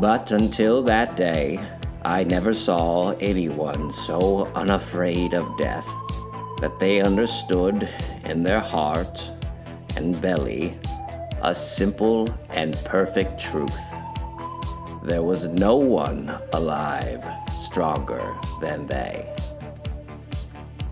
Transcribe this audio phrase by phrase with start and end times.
[0.00, 1.60] But until that day,
[2.02, 5.86] I never saw anyone so unafraid of death
[6.62, 7.86] that they understood
[8.24, 9.30] in their heart
[9.96, 10.78] and belly
[11.42, 13.92] a simple and perfect truth.
[15.02, 17.22] There was no one alive
[17.52, 19.30] stronger than they.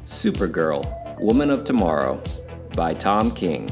[0.04, 0.84] Supergirl,
[1.18, 2.22] Woman of Tomorrow
[2.76, 3.70] by Tom King.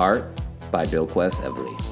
[0.00, 0.36] Art
[0.72, 1.91] by Bilquis Evely.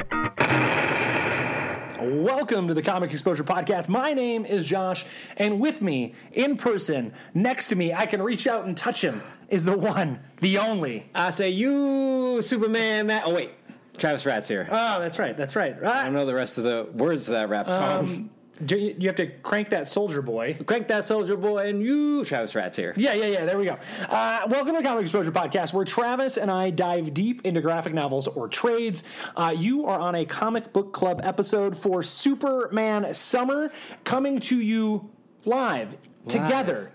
[2.03, 3.87] Welcome to the Comic Exposure Podcast.
[3.87, 5.05] My name is Josh,
[5.37, 9.21] and with me in person, next to me, I can reach out and touch him,
[9.49, 11.11] is the one, the only.
[11.13, 13.25] I say, you, Superman, that.
[13.27, 13.51] Oh, wait.
[13.99, 14.67] Travis Rat's here.
[14.71, 15.75] Oh, that's right, that's right.
[15.83, 17.99] I don't know the rest of the words of that rap song.
[17.99, 18.29] Um,
[18.69, 20.57] you, you have to crank that soldier boy.
[20.65, 22.93] Crank that soldier boy, and you, Travis Rat's here.
[22.95, 23.45] Yeah, yeah, yeah.
[23.45, 23.77] There we go.
[24.09, 28.27] Uh, welcome to Comic Exposure Podcast, where Travis and I dive deep into graphic novels
[28.27, 29.03] or trades.
[29.35, 33.71] Uh, you are on a comic book club episode for Superman Summer,
[34.03, 35.09] coming to you
[35.45, 36.91] live, together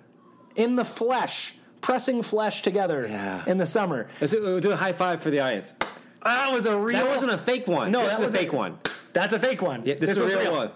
[0.55, 3.43] in the flesh, pressing flesh together Yeah.
[3.47, 4.09] in the summer.
[4.21, 5.75] Let's do, we'll do a high five for the audience.
[6.23, 6.99] That was a real.
[6.99, 7.93] That wasn't a fake one.
[7.93, 8.79] No, this that was a fake one.
[9.13, 9.83] That's a fake one.
[9.87, 10.71] Yeah, this, is a was real, one.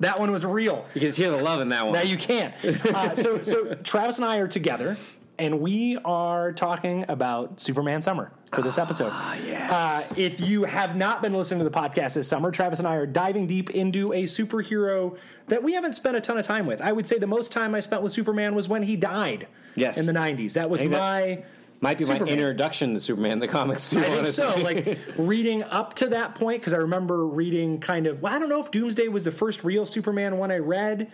[0.00, 0.86] That one was real.
[0.94, 1.94] You can hear the love in that one.
[1.94, 2.54] Now you can't.
[2.90, 4.96] Uh, so, so Travis and I are together,
[5.38, 9.10] and we are talking about Superman Summer for this episode.
[9.12, 9.70] Ah, yes.
[10.10, 12.96] Uh, if you have not been listening to the podcast this summer, Travis and I
[12.96, 15.16] are diving deep into a superhero
[15.48, 16.80] that we haven't spent a ton of time with.
[16.82, 19.46] I would say the most time I spent with Superman was when he died.
[19.76, 19.98] Yes.
[19.98, 20.54] in the '90s.
[20.54, 21.44] That was think that my.
[21.82, 22.26] Might be Superman.
[22.26, 24.44] my introduction to Superman the comics, too, I think honestly.
[24.44, 24.56] so.
[24.62, 28.20] Like reading up to that point, because I remember reading kind of.
[28.20, 31.10] Well, I don't know if Doomsday was the first real Superman one I read.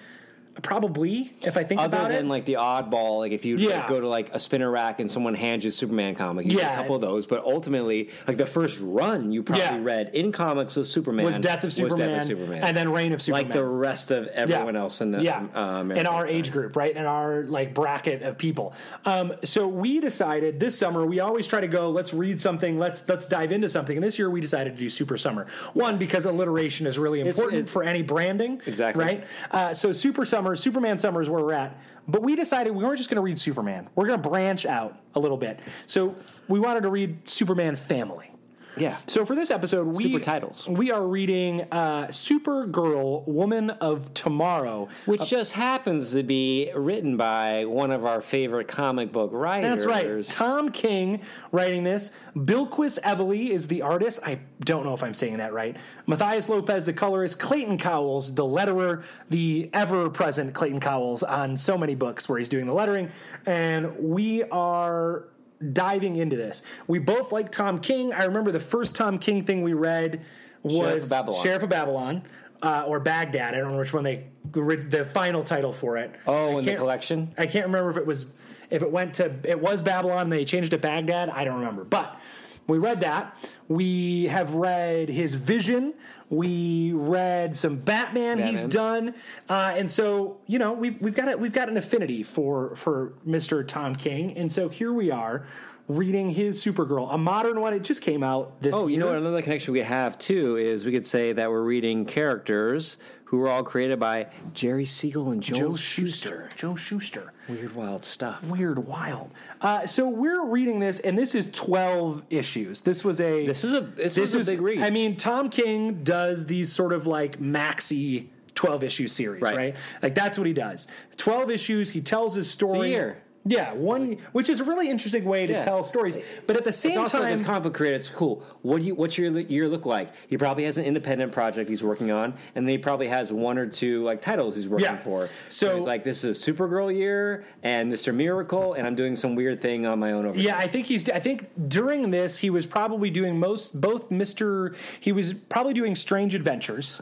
[0.62, 2.28] Probably, if I think Other about than it.
[2.28, 3.78] like the oddball, like if you Yeah.
[3.78, 6.52] like, go to like a spinner rack and someone hands you a Superman comic, you
[6.52, 6.72] get Yeah.
[6.74, 7.26] a couple of those.
[7.26, 9.78] But ultimately, like the first run you probably Yeah.
[9.82, 12.90] read in comics was Superman was Death of Superman, was Death of Superman, and then
[12.92, 13.44] Reign of Superman.
[13.48, 16.96] like the rest of everyone else in the yeah uh, in our age group, right?
[16.96, 18.72] In our like bracket of people.
[19.04, 21.90] Um, so we decided this summer we always try to go.
[21.90, 22.78] Let's read something.
[22.78, 23.96] Let's let's dive into something.
[23.96, 25.46] And this year we decided to do Super Summer.
[25.74, 28.60] One because alliteration is really important it's- for any branding.
[28.66, 29.04] Exactly.
[29.04, 29.24] right.
[29.50, 31.78] Uh, so Super Summer, Superman Summer is where we're at.
[32.06, 33.88] But we decided we weren't just going to read Superman.
[33.94, 35.60] We're going to branch out a little bit.
[35.86, 36.14] So
[36.48, 38.30] we wanted to read Superman Family.
[38.76, 38.98] Yeah.
[39.06, 40.68] So for this episode, we Super titles.
[40.68, 44.88] We are reading uh, Supergirl, Woman of Tomorrow.
[45.06, 49.84] Which just happens to be written by one of our favorite comic book writers.
[49.84, 50.24] That's right.
[50.24, 51.22] Tom King
[51.52, 52.14] writing this.
[52.36, 54.20] Bilquis Evely is the artist.
[54.24, 55.76] I don't know if I'm saying that right.
[56.06, 57.38] Matthias Lopes, the colorist.
[57.38, 59.04] Clayton Cowles, the letterer.
[59.30, 63.10] The ever present Clayton Cowles on so many books where he's doing the lettering.
[63.46, 65.28] And we are
[65.72, 66.62] diving into this.
[66.86, 68.12] We both like Tom King.
[68.12, 70.22] I remember the first Tom King thing we read
[70.62, 71.42] was Sheriff of Babylon.
[71.42, 72.22] Sheriff of Babylon.
[72.62, 73.54] Uh, or Baghdad.
[73.54, 76.14] I don't know which one they the final title for it.
[76.26, 77.34] Oh, in the collection?
[77.36, 78.32] I can't remember if it was
[78.70, 81.28] if it went to it was Babylon they changed it to Baghdad.
[81.28, 82.18] I don't remember, but
[82.66, 83.36] we read that.
[83.68, 85.94] We have read his Vision.
[86.28, 89.14] We read some Batman, he's done,
[89.48, 93.12] uh, and so you know we've we've got a, we've got an affinity for for
[93.24, 95.46] Mister Tom King, and so here we are
[95.88, 97.74] reading his Supergirl, a modern one.
[97.74, 98.74] It just came out this.
[98.74, 99.16] Oh, you know what?
[99.16, 103.48] Another connection we have too is we could say that we're reading characters who were
[103.48, 106.48] all created by Jerry Siegel and Joel, Joe Shuster.
[106.56, 107.32] Joe Shuster.
[107.48, 108.42] Weird, wild stuff.
[108.44, 109.32] Weird, wild.
[109.60, 112.82] Uh, so we're reading this, and this is twelve issues.
[112.82, 114.82] This was a This is a this, was a big read.
[114.82, 119.56] I mean, Tom King does these sort of like maxi twelve issue series, right?
[119.56, 119.76] Right.
[120.02, 120.88] Like that's what he does.
[121.16, 121.90] Twelve issues.
[121.90, 122.90] He tells his story.
[122.90, 123.22] year.
[123.48, 125.64] Yeah, one, which is a really interesting way to Yeah.
[125.64, 126.18] tell stories.
[126.46, 128.42] But at the same It's also time, as comic book creator, it's cool.
[128.62, 130.10] What do you, what's your year look like?
[130.28, 133.56] He probably has an independent project he's working on, and then he probably has one
[133.56, 134.98] or two like titles he's working Yeah.
[134.98, 135.28] for.
[135.48, 139.60] So- he's like, this is Supergirl year and Mister Miracle, and I'm doing some weird
[139.60, 140.34] thing on my own over.
[140.36, 140.48] Here.
[140.50, 141.08] Yeah, I think he's.
[141.08, 144.74] I think during this he was probably doing most both Mister.
[144.98, 147.00] He was probably doing Strange Adventures,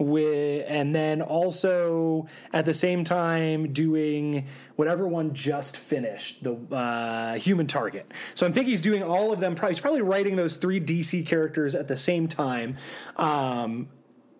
[0.00, 7.34] with and then also at the same time doing whatever one just finished the uh,
[7.34, 8.10] Human Target.
[8.34, 9.54] So I think he's doing all of them.
[9.54, 12.76] Probably, he's probably writing those three DC characters at the same time.
[13.16, 13.88] Um,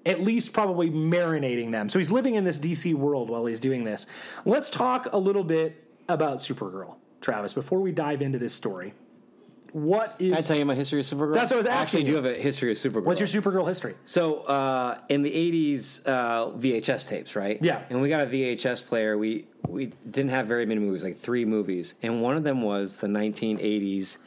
[0.07, 1.91] at least probably marinating them.
[1.91, 4.07] So he's living in this DC world while he's doing this.
[4.47, 8.95] Let's talk a little bit about Supergirl, Travis, before we dive into this story.
[9.73, 11.35] What is I tell you my history of Supergirl?
[11.35, 12.17] That's what I was asking actually do you.
[12.17, 13.05] have a history of Supergirl.
[13.05, 13.95] what's your Supergirl history?
[14.05, 17.59] So uh, in the '80s, uh, VHS tapes, right?
[17.63, 17.83] Yeah.
[17.91, 19.17] And we got a VHS player.
[19.17, 22.99] We we didn't have very many movies, like three movies, and one of them was
[22.99, 24.19] the 1980s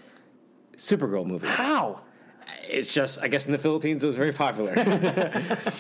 [0.75, 1.47] Supergirl movie.
[1.47, 2.01] How?
[2.67, 4.73] It's just, I guess, in the Philippines, it was very popular.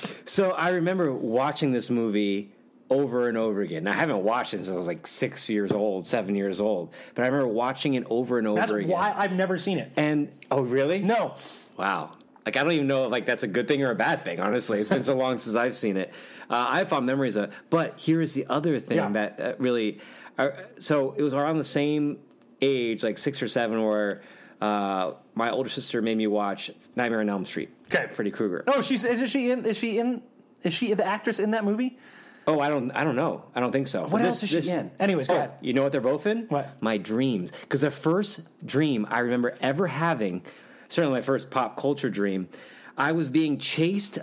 [0.25, 2.52] so I remember watching this movie
[2.89, 3.85] over and over again.
[3.85, 6.93] Now, I haven't watched it since I was like six years old, seven years old,
[7.15, 8.89] but I remember watching it over and over That's again.
[8.89, 9.91] why I've never seen it.
[9.95, 10.99] And oh, really?
[10.99, 11.35] No.
[11.77, 12.11] Wow.
[12.45, 14.39] Like I don't even know if like that's a good thing or a bad thing.
[14.41, 16.13] Honestly, it's been so long since I've seen it.
[16.49, 17.45] Uh, I have fond memories of.
[17.45, 17.51] it.
[17.69, 19.09] But here is the other thing Yeah.
[19.11, 19.99] that uh, really.
[20.37, 20.49] Uh,
[20.79, 22.17] so it was around the same
[22.61, 24.21] age, like six or seven, where
[24.61, 27.69] uh, my older sister made me watch Nightmare on Elm Street.
[27.93, 28.07] Okay.
[28.13, 28.63] Freddy Krueger.
[28.67, 29.65] Oh, she's is she in?
[29.65, 30.21] Is she in?
[30.63, 31.97] Is she the actress in that movie?
[32.45, 32.91] Oh, I don't.
[32.91, 33.45] I don't know.
[33.55, 34.05] I don't think so.
[34.07, 34.91] What else is she in?
[34.99, 35.51] Anyways, go oh, ahead.
[35.61, 36.47] You know what they're both in?
[36.47, 36.81] What?
[36.81, 37.51] My dreams.
[37.61, 40.43] Because the first dream I remember ever having,
[40.89, 42.49] certainly my first pop culture dream,
[42.97, 44.19] I was being chased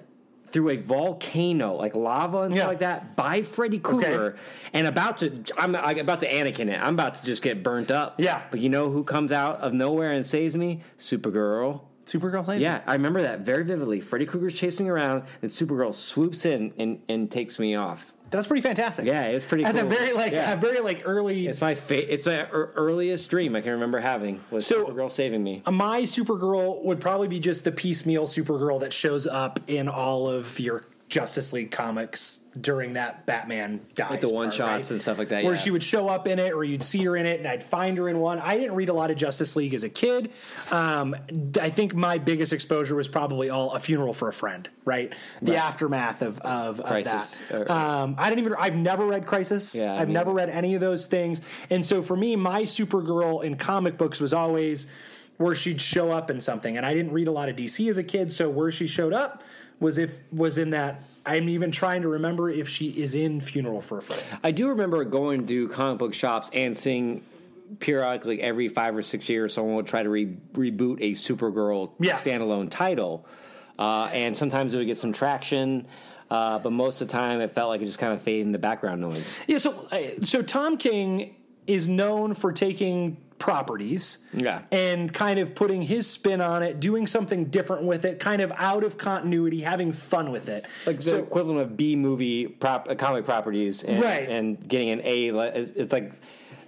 [0.49, 2.62] through a volcano, like lava and Yeah.
[2.62, 4.37] stuff like that, by Freddy Krueger,
[4.73, 5.43] and about to.
[5.56, 6.81] I'm, I'm about to Anakin it.
[6.81, 8.16] I'm about to just get burnt up.
[8.19, 8.43] Yeah.
[8.50, 10.82] But you know who comes out of nowhere and saves me?
[10.99, 11.82] Supergirl.
[12.11, 14.01] Supergirl saves Yeah, I remember that very vividly.
[14.01, 18.12] Freddy Krueger's chasing me around, and Supergirl swoops in and, and takes me off.
[18.31, 19.07] That's pretty fantastic.
[19.07, 19.89] Yeah, it's pretty That's cool.
[19.89, 20.53] a very like Yeah.
[20.53, 21.49] a very like early.
[21.49, 25.11] It's my fa- It's my er- earliest dream I can remember having was So- Supergirl
[25.11, 25.62] saving me.
[25.69, 30.61] my Supergirl would probably be just the piecemeal Supergirl that shows up in all of
[30.61, 34.11] your Justice League comics during that Batman dies.
[34.12, 34.91] Like the part, one-shots right?
[34.93, 35.61] and stuff like that, Where yeah.
[35.61, 37.99] she would show up in it, or you'd see her in it, and I'd find
[37.99, 38.39] her in one.
[38.39, 40.31] I didn't read a lot of Justice League as a kid.
[40.71, 41.17] Um,
[41.61, 45.12] I think my biggest exposure was probably all A Funeral for a Friend, right?
[45.43, 45.61] The Right.
[45.61, 47.69] aftermath of of, of Crisis, that.
[47.69, 48.55] Um, I didn't even.
[48.59, 49.75] I've never read Crisis.
[49.75, 51.43] Yeah, I've never read any of those things.
[51.71, 54.87] And so for me, my Supergirl in comic books was always
[55.39, 56.77] where she'd show up in something.
[56.77, 59.15] And I didn't read a lot of DC as a kid, so where she showed
[59.15, 59.43] up
[59.81, 61.03] was if was in that.
[61.27, 64.23] I'm even trying to remember if she is in Funeral for a Friend.
[64.44, 67.23] I do remember going to comic book shops and seeing
[67.79, 72.15] periodically every five or six years someone would try to re- reboot a Supergirl Yeah.
[72.17, 73.27] standalone title,
[73.79, 75.87] uh, and sometimes it would get some traction.
[76.31, 78.53] Uh, but most of the time, it felt like it just kind of faded in
[78.53, 79.35] the background noise.
[79.49, 79.88] Yeah, so
[80.23, 81.35] so Tom King
[81.67, 84.60] is known for taking properties Yeah.
[84.70, 88.52] and kind of putting his spin on it, doing something different with it, kind of
[88.56, 90.66] out of continuity, having fun with it.
[90.87, 94.28] Like the so equivalent of B movie prop, uh, comic properties, and, Right.
[94.28, 95.28] and getting an A.
[95.31, 96.12] It's, it's like,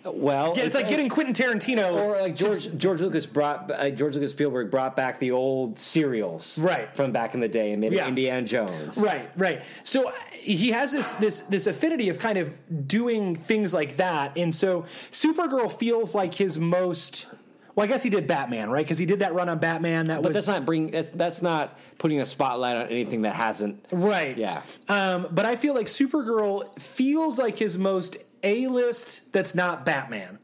[0.04, 4.14] well, yeah, it's like getting Quentin Tarantino or like George George Lucas brought uh, George
[4.14, 6.94] Lucas Spielberg brought back the old serials Right.
[6.96, 8.08] from back in the day and made Yeah.
[8.08, 8.99] Indiana Jones.
[8.99, 9.62] Right, right.
[9.84, 12.52] So uh, he has this this this affinity of kind of
[12.88, 17.26] doing things like that, and so Supergirl feels like his most.
[17.75, 18.84] Well, I guess he did Batman, right?
[18.84, 20.05] Because he did that run on Batman.
[20.06, 23.34] That But was that's not bring that's that's not putting a spotlight on anything that
[23.34, 23.87] hasn't.
[23.93, 24.37] right.
[24.37, 24.60] Yeah.
[24.90, 29.33] Um, but I feel like Supergirl feels like his most A list.
[29.33, 30.39] That's not Batman.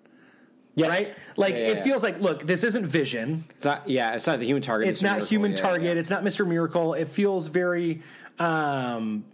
[0.74, 0.88] Yes.
[0.88, 1.14] Right?
[1.36, 1.82] Like Yeah, yeah, it yeah.
[1.82, 3.44] feels like, look, this isn't Vision.
[3.50, 3.88] It's not.
[3.88, 4.88] Yeah, it's not the human target.
[4.88, 5.04] It's Mr.
[5.04, 5.28] not Miracle.
[5.28, 5.96] human target.
[5.96, 6.46] It's not Mr.
[6.46, 6.94] Miracle.
[6.94, 8.02] It feels very
[8.38, 9.24] um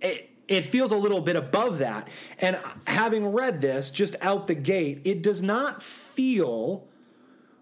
[0.00, 2.08] it, it feels a little bit above that.
[2.40, 6.86] And having read this just out the gate, it does not feel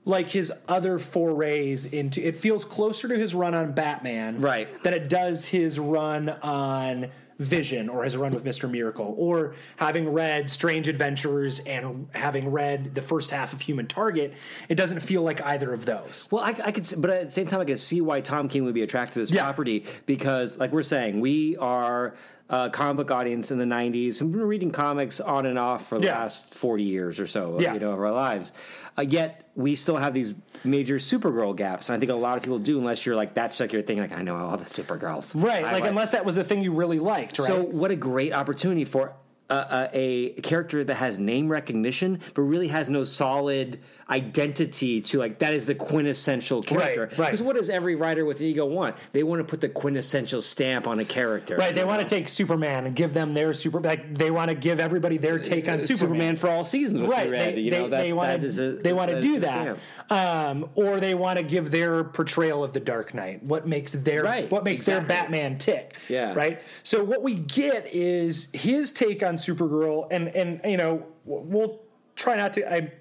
[0.06, 4.68] like his other forays into it feels closer to his run on Batman Right.
[4.85, 8.70] than it does his run on Vision or his run with Mr.
[8.70, 14.32] Miracle or having read Strange Adventures and having read the first half of Human Target,
[14.70, 16.28] it doesn't feel like either of those.
[16.30, 18.64] Well, I, I could, but at the same time, I could see why Tom King
[18.64, 19.42] would be attracted to this Yeah.
[19.42, 22.14] property because, like we're saying, we are
[22.48, 25.98] a comic book audience in the '90s who've been reading comics on and off for
[25.98, 26.18] the Yeah.
[26.18, 27.74] last 40 years or so, Yeah.
[27.74, 28.52] you know, of our lives.
[28.98, 30.32] Uh, yet we still have these
[30.64, 33.58] major Supergirl gaps, and I think a lot of people do, unless you're like that's
[33.60, 33.98] like your thing.
[33.98, 36.72] Like I know all the Supergirls, Right, I like, unless that was the thing you
[36.72, 37.46] really liked, right?
[37.48, 39.12] So what a great opportunity for
[39.48, 43.78] a, a, character that has name recognition, but really has no solid
[44.10, 47.02] identity to like that is the quintessential character.
[47.02, 47.26] Right, right.
[47.26, 48.96] Because what does every writer with ego want?
[49.12, 51.56] They want to put the quintessential stamp on a character.
[51.56, 53.80] right, they you want to take Superman and give them their super.
[53.80, 56.36] Like they want to give everybody their take on Uh, Superman.
[56.36, 57.08] for all seasons.
[57.08, 59.78] Right, read, they, you they, that, they want that to they want to do that,
[60.10, 63.42] um, or they want to give their portrayal of the Dark Knight.
[63.42, 65.06] What makes their Right, what makes exactly.
[65.06, 65.96] their Batman tick?
[66.08, 66.34] Yeah.
[66.34, 66.60] right.
[66.82, 71.80] So what we get is his take on Supergirl, and and you know we'll
[72.14, 72.72] try not to.
[72.72, 72.92] I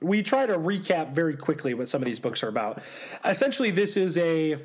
[0.00, 2.82] we try to recap very quickly what some of these books are about.
[3.24, 4.58] Essentially, this is a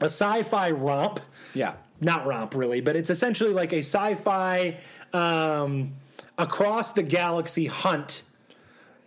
[0.00, 1.20] a sci-fi romp.
[1.54, 1.74] Yeah.
[2.00, 4.76] Not romp really, but it's essentially like a sci-fi
[5.12, 5.94] um,
[6.36, 8.22] across the galaxy hunt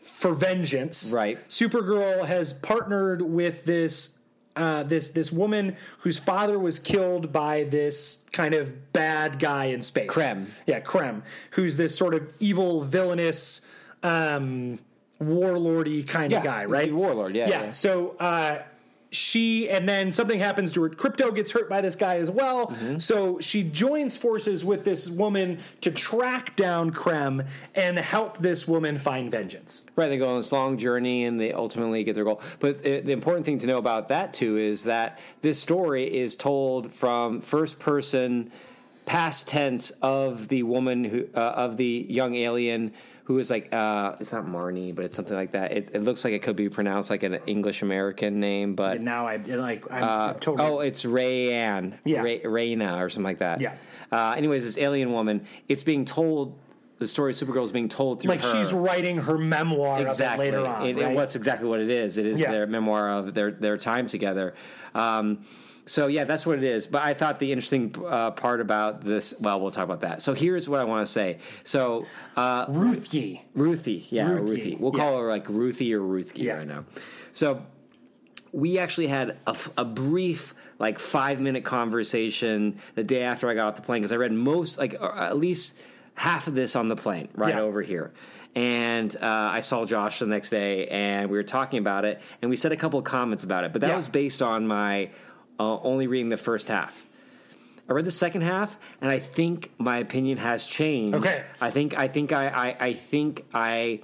[0.02, 1.12] for vengeance.
[1.14, 1.38] Right.
[1.48, 4.18] Supergirl has partnered with this
[4.56, 9.82] uh, this this woman whose father was killed by this kind of bad guy in
[9.82, 10.10] space.
[10.10, 10.48] Krem.
[10.66, 13.62] Yeah, Krem, who's this sort of evil, villainous,
[14.04, 14.80] um,
[15.22, 16.94] warlordy kind Yeah, of guy, right?
[16.94, 17.64] warlord, yeah, yeah.
[17.66, 17.72] yeah.
[17.72, 18.60] So uh,
[19.12, 20.90] she, and then something happens to her.
[20.90, 22.68] Krypto gets hurt by this guy as well.
[22.68, 23.00] Mm-hmm.
[23.00, 28.98] So she joins forces with this woman to track down Krem and help this woman
[28.98, 29.82] find vengeance.
[29.98, 32.42] Right, they go on this long journey and they ultimately get their goal.
[32.60, 36.38] But the, the important thing to know about that too is that this story is
[36.38, 38.50] told from first person,
[39.06, 42.94] past tense of the woman who uh, of the young alien
[43.32, 45.72] who is like uh, it's not Marnie, but it's something like that.
[45.72, 49.06] It, it looks like it could be pronounced like an English American name, but And
[49.06, 50.70] now I like I'm, uh, I'm totally.
[50.70, 52.24] oh, it's Rayanne, Yeah.
[52.24, 53.62] Ray, Raina or something like that.
[53.62, 53.76] Yeah.
[54.12, 56.60] Uh, anyways, this alien woman, it's being told.
[56.98, 60.52] The story of Supergirl is being told through like her she's writing her memoir exactly.
[60.52, 60.86] later on.
[60.86, 61.06] And, right?
[61.08, 62.20] and what's exactly what it is.
[62.20, 62.52] It is Yeah.
[62.52, 64.54] their memoir of their their time together.
[64.94, 65.44] Um,
[65.86, 66.88] so yeah, that's what it is.
[66.88, 69.34] But I thought the interesting uh, part about this.
[69.40, 70.22] Well, we'll talk about that.
[70.22, 71.40] So here's what I want to say.
[71.64, 73.44] So uh, Ruthie.
[73.56, 74.76] Ruthie, yeah, Ruthie, Ruthie.
[74.80, 75.04] We'll yeah.
[75.04, 76.58] call her like Ruthie or Ruthie Yeah.
[76.58, 76.86] right now.
[77.32, 77.66] So
[78.54, 79.38] we actually had
[79.78, 84.12] a brief like five minute conversation the day after I got off the plane because
[84.12, 85.78] I read most like at least
[86.16, 87.62] half of this on the plane right Yeah.
[87.62, 88.12] over here.
[88.54, 89.20] And uh,
[89.54, 92.74] I saw Josh the next day, and we were talking about it, and we said
[92.74, 93.72] a couple of comments about it.
[93.72, 93.96] But that Yeah.
[93.96, 95.10] was based on my
[95.62, 97.06] uh, only reading the first half.
[97.90, 101.16] I read the second half, and I think my opinion has changed.
[101.16, 101.44] Okay.
[101.60, 104.00] I think I think I I, I think I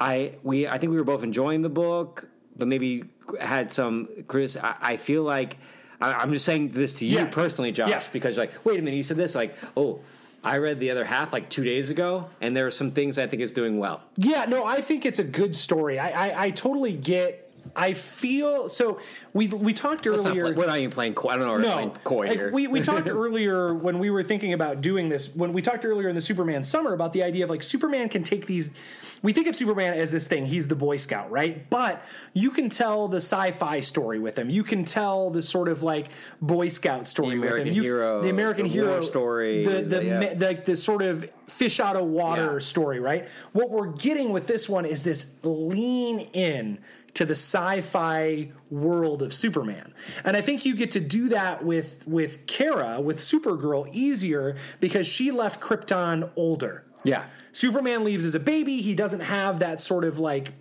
[0.00, 3.04] I we I think we were both enjoying the book, but maybe
[3.40, 4.56] had some Chris.
[4.56, 5.56] I, I feel like
[6.00, 7.26] I, I'm just saying this to you Yeah.
[7.26, 8.02] personally, Josh, Yeah.
[8.12, 10.00] because you're like, wait a minute, you said this, like, oh,
[10.44, 13.26] I read the other half like two days ago, and there are some things I
[13.26, 14.02] think it's doing well.
[14.16, 15.98] Yeah, no, I think it's a good story.
[15.98, 17.45] I, I, I totally get.
[17.76, 18.98] I feel so.
[19.32, 20.44] We we talked Let's earlier.
[20.46, 21.14] play- we're not even playing.
[21.14, 21.30] Coy.
[21.30, 21.52] I don't know.
[21.52, 22.50] We're no, playing coy like, here.
[22.52, 25.34] we we talked earlier when we were thinking about doing this.
[25.36, 28.22] When we talked earlier in the Superman summer about the idea of like Superman can
[28.22, 28.74] take these.
[29.22, 30.46] We think of Superman as this thing.
[30.46, 31.68] He's the Boy Scout, right?
[31.70, 32.04] But
[32.34, 34.50] you can tell the sci-fi story with him.
[34.50, 36.08] You can tell the sort of like
[36.40, 37.68] Boy Scout story with him.
[37.68, 40.34] You, hero, the American the hero story, the the, the- yeah.
[40.34, 42.58] the the sort of fish out of water Yeah.
[42.58, 43.26] story, right?
[43.52, 46.78] What we're getting with this one is this lean in
[47.16, 49.92] to the sci-fi world of Superman.
[50.24, 55.06] And I think you get to do that with with Kara, with Supergirl easier because
[55.06, 56.84] she left Krypton older.
[57.04, 60.52] yeah, Superman leaves as a baby, he doesn't have that sort of like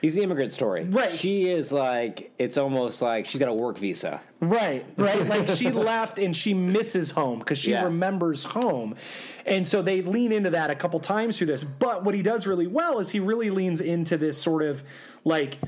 [0.00, 0.84] he's the immigrant story.
[0.84, 1.10] Right.
[1.12, 4.20] She is like it's almost like she's got a work visa.
[4.40, 5.26] Right, right.
[5.34, 7.84] Like she left and she misses home because she Yeah.
[7.84, 8.94] remembers home.
[9.46, 11.64] And so they lean into that a couple times through this.
[11.64, 14.82] But what he does really well is he really leans into this sort of
[15.24, 15.58] like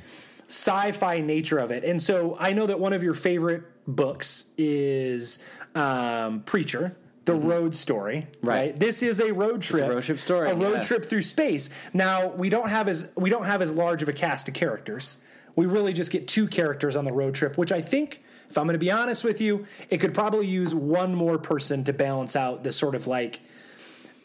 [0.48, 1.84] sci-fi nature of it.
[1.84, 5.38] And so I know that one of your favorite books is
[5.74, 6.96] um, Preacher.
[7.24, 8.24] The road story, right.
[8.24, 8.46] Mm-hmm.
[8.46, 8.78] Right.
[8.78, 10.82] This is a road trip, road trip story, a road yeah.
[10.84, 11.70] trip through space.
[11.92, 15.18] Now we don't have as we don't have as large of a cast of characters.
[15.56, 18.66] We really just get two characters on the road trip, which I think, if I'm
[18.66, 22.36] going to be honest with you, it could probably use one more person to balance
[22.36, 23.40] out the sort of like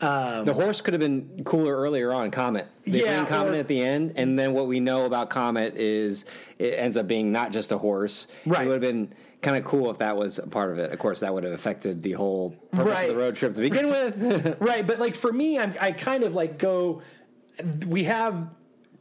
[0.01, 2.31] The horse could have been cooler earlier on.
[2.31, 2.67] Comet.
[2.85, 5.75] They Yeah, bring Comet or- at the end, and then what we know about Comet
[5.77, 6.25] is
[6.57, 8.27] it ends up being not just a horse.
[8.45, 8.63] Right.
[8.63, 10.91] It would have been kind of cool if that was a part of it.
[10.91, 13.09] Of course, that would have affected the whole purpose Right.
[13.09, 14.57] of the road trip to begin with.
[14.59, 14.85] right.
[14.85, 17.01] But like for me, I'm, I kind of like go.
[17.87, 18.47] We have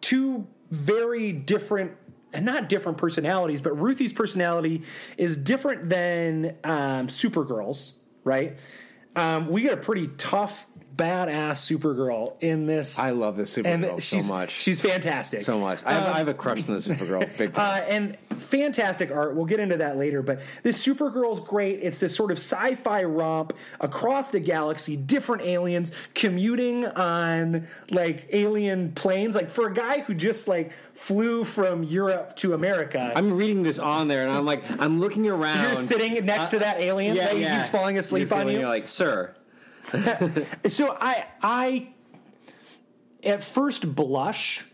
[0.00, 1.92] two very different.
[2.32, 4.82] And not different personalities, but Ruthie's personality
[5.18, 8.56] is different than um, Supergirl's, right?
[9.16, 10.64] Um, we get a pretty tough,
[11.00, 12.98] badass Supergirl in this.
[12.98, 14.50] I love this and Supergirl so much.
[14.50, 15.42] She's fantastic.
[15.42, 15.80] so much.
[15.84, 17.36] I have, I have a crush on the Supergirl.
[17.38, 17.82] Big time.
[17.82, 19.34] Uh, and fantastic art.
[19.34, 20.22] We'll get into that later.
[20.22, 21.80] But this Supergirl's great.
[21.82, 28.92] It's this sort of sci-fi romp across the galaxy, different aliens commuting on like alien
[28.92, 29.34] planes.
[29.34, 33.78] Like for a guy who just like flew from Europe to America, I'm reading this
[33.78, 35.62] on there, and I'm like, I'm looking around.
[35.62, 37.58] you're sitting next to that alien yeah, that yeah.
[37.58, 38.58] keeps falling asleep You're on you.
[38.60, 39.34] You're like, sir.
[40.68, 41.88] So I I
[43.22, 44.64] at first blush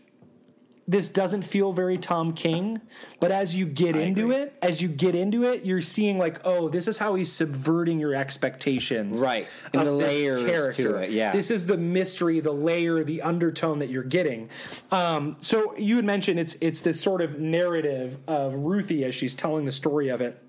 [0.89, 2.79] this doesn't feel very Tom King,
[3.19, 4.35] but as you get into agree.
[4.37, 7.99] it, as you get into it, you're seeing like, oh, this is how he's subverting
[7.99, 9.47] your expectations, Right.
[9.73, 11.03] And the layers to character.
[11.03, 11.33] it, yeah.
[11.33, 14.49] this is the mystery, the layer, the undertone that you're getting.
[14.89, 19.35] Um, so you had mentioned it's it's this sort of narrative of Ruthie as she's
[19.35, 20.41] telling the story of it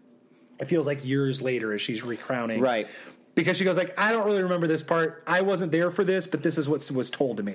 [0.60, 2.60] it feels like years later as she's recrowning.
[2.60, 2.88] Right.
[3.38, 5.22] Because she goes like, I don't really remember this part.
[5.24, 7.54] I wasn't there for this, but this is what was told to me,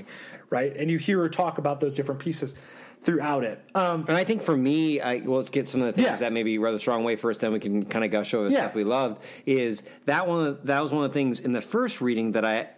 [0.50, 0.74] right?
[0.78, 2.56] And you hear her talk about those different pieces
[3.04, 3.60] throughout it.
[3.76, 6.28] Um, And I think for me, I will get some of the things Yeah.
[6.28, 8.52] that maybe rub the strong way first, then we can kind of gush over the
[8.54, 8.60] Yeah.
[8.60, 9.22] stuff we loved.
[9.46, 10.58] Is that one?
[10.64, 12.70] That was one of the things in the first reading that I.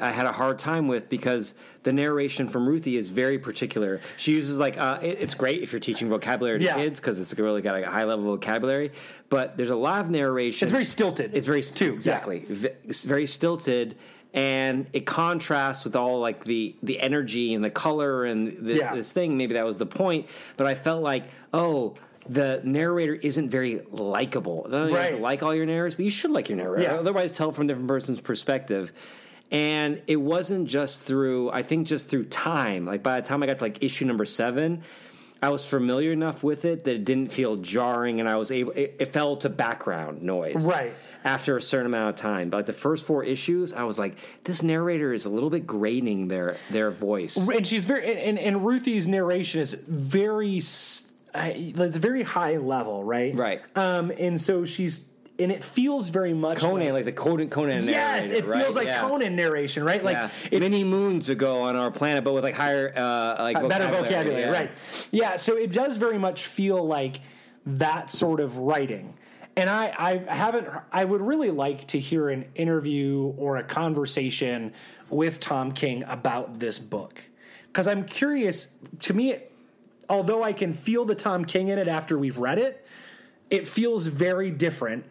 [0.00, 4.00] I had a hard time with because the narration from Ruthie is very particular.
[4.16, 6.76] She uses like uh, it- it's great if you're teaching vocabulary to Yeah.
[6.76, 8.92] kids because it's really got a high level vocabulary.
[9.28, 10.66] But there's a lot of narration.
[10.66, 11.32] it's very stilted.
[11.34, 11.92] It's very too.
[11.94, 12.44] exactly.
[12.84, 13.96] It's very stilted,
[14.32, 18.94] and it contrasts with all like the the energy and the color and the, Yeah.
[18.94, 19.36] this thing.
[19.36, 20.26] Maybe that was the point,
[20.56, 21.94] but I felt like oh.
[22.28, 24.66] The narrator isn't very likable.
[24.68, 25.20] Not You have to Right.
[25.20, 26.82] like all your narrators, but you should like your narrator.
[26.92, 26.98] Yeah.
[27.00, 28.92] Otherwise, tell from a different person's perspective.
[29.50, 32.84] And it wasn't just through, I think, just through time.
[32.86, 34.82] Like by the time I got to like issue number seven,
[35.42, 38.72] I was familiar enough with it that it didn't feel jarring, and I was able.
[38.72, 40.92] It, it fell to background noise, Right.
[41.24, 44.16] After a certain amount of time, but like the first four issues, I was like,
[44.44, 47.36] this narrator is a little bit grating their their voice.
[47.36, 50.58] and she's very and, and Ruthie's narration is very
[51.34, 53.34] uh, it's very high level, right?
[53.34, 53.60] Right.
[53.76, 55.09] Um, and so she's
[55.40, 57.86] and it feels very much Conan, like the Conan, Conan.
[57.88, 58.86] yes, it narrator, feels right?
[58.86, 59.00] like Yeah.
[59.00, 60.02] Conan narration, right?
[60.04, 60.30] Like yeah.
[60.50, 63.88] it many moons ago on our planet, but with like higher, uh, like uh, better
[63.88, 64.50] vocabulary, yeah.
[64.50, 64.70] right?
[65.10, 67.20] Yeah, so it does very much feel like
[67.66, 69.14] that sort of writing.
[69.56, 70.68] And I, I haven't.
[70.92, 74.72] I would really like to hear an interview or a conversation
[75.10, 77.22] with Tom King about this book
[77.66, 78.74] because I'm curious.
[79.00, 79.52] To me, it,
[80.08, 82.86] although I can feel the Tom King in it after we've read it,
[83.50, 85.04] it feels very different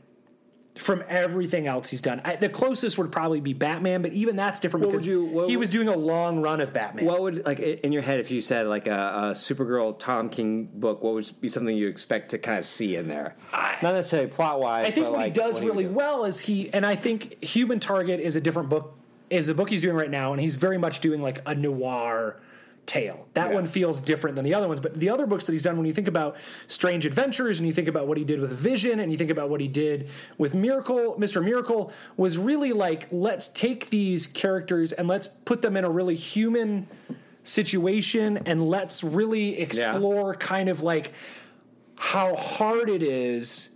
[0.79, 2.21] from everything else he's done.
[2.23, 5.47] I, the closest would probably be Batman, but even that's different What because you- what
[5.49, 7.05] he would- was doing a long run of Batman.
[7.05, 10.69] What would like in your head if you said like a, a Supergirl Tom King
[10.73, 11.03] book?
[11.03, 13.35] What would be something you expect to kind of see in there?
[13.81, 14.87] Not necessarily plot wise.
[14.87, 15.91] I think but what he does what do really do?
[15.91, 18.97] well is he, and I think Human Target is a different book,
[19.29, 22.41] is a book he's doing right now, and he's very much doing like a noir
[22.89, 23.27] tale.
[23.35, 23.55] That Yeah.
[23.55, 25.85] one feels different than the other ones, but the other books that he's done, when
[25.85, 29.11] you think about Strange Adventures and you think about what he did with Vision and
[29.11, 31.43] you think about what he did with Miracle, Mr.
[31.43, 36.15] Miracle, was really like, let's take these characters and let's put them in a really
[36.15, 36.87] human
[37.43, 41.13] situation and let's really explore kind of like
[41.95, 43.69] how hard it is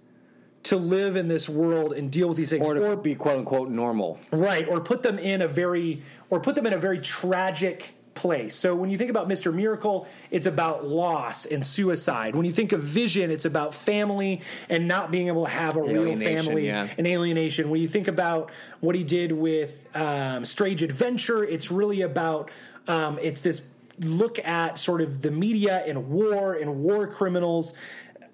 [0.63, 3.69] to live in this world and deal with these things or to be quote unquote
[3.69, 4.17] normal.
[4.31, 8.55] right or put them in a very or put them in a very tragic place
[8.55, 12.35] so when you think about mr miracle it's about loss and suicide.
[12.35, 15.83] When you think of vision it's about family and not being able to have a
[15.83, 16.87] real family yeah.
[16.97, 17.69] and alienation.
[17.69, 22.51] When you think about what he did with um, strange adventure it's really about
[22.87, 23.67] um, it's this
[23.99, 27.73] look at sort of the media and war and war criminals.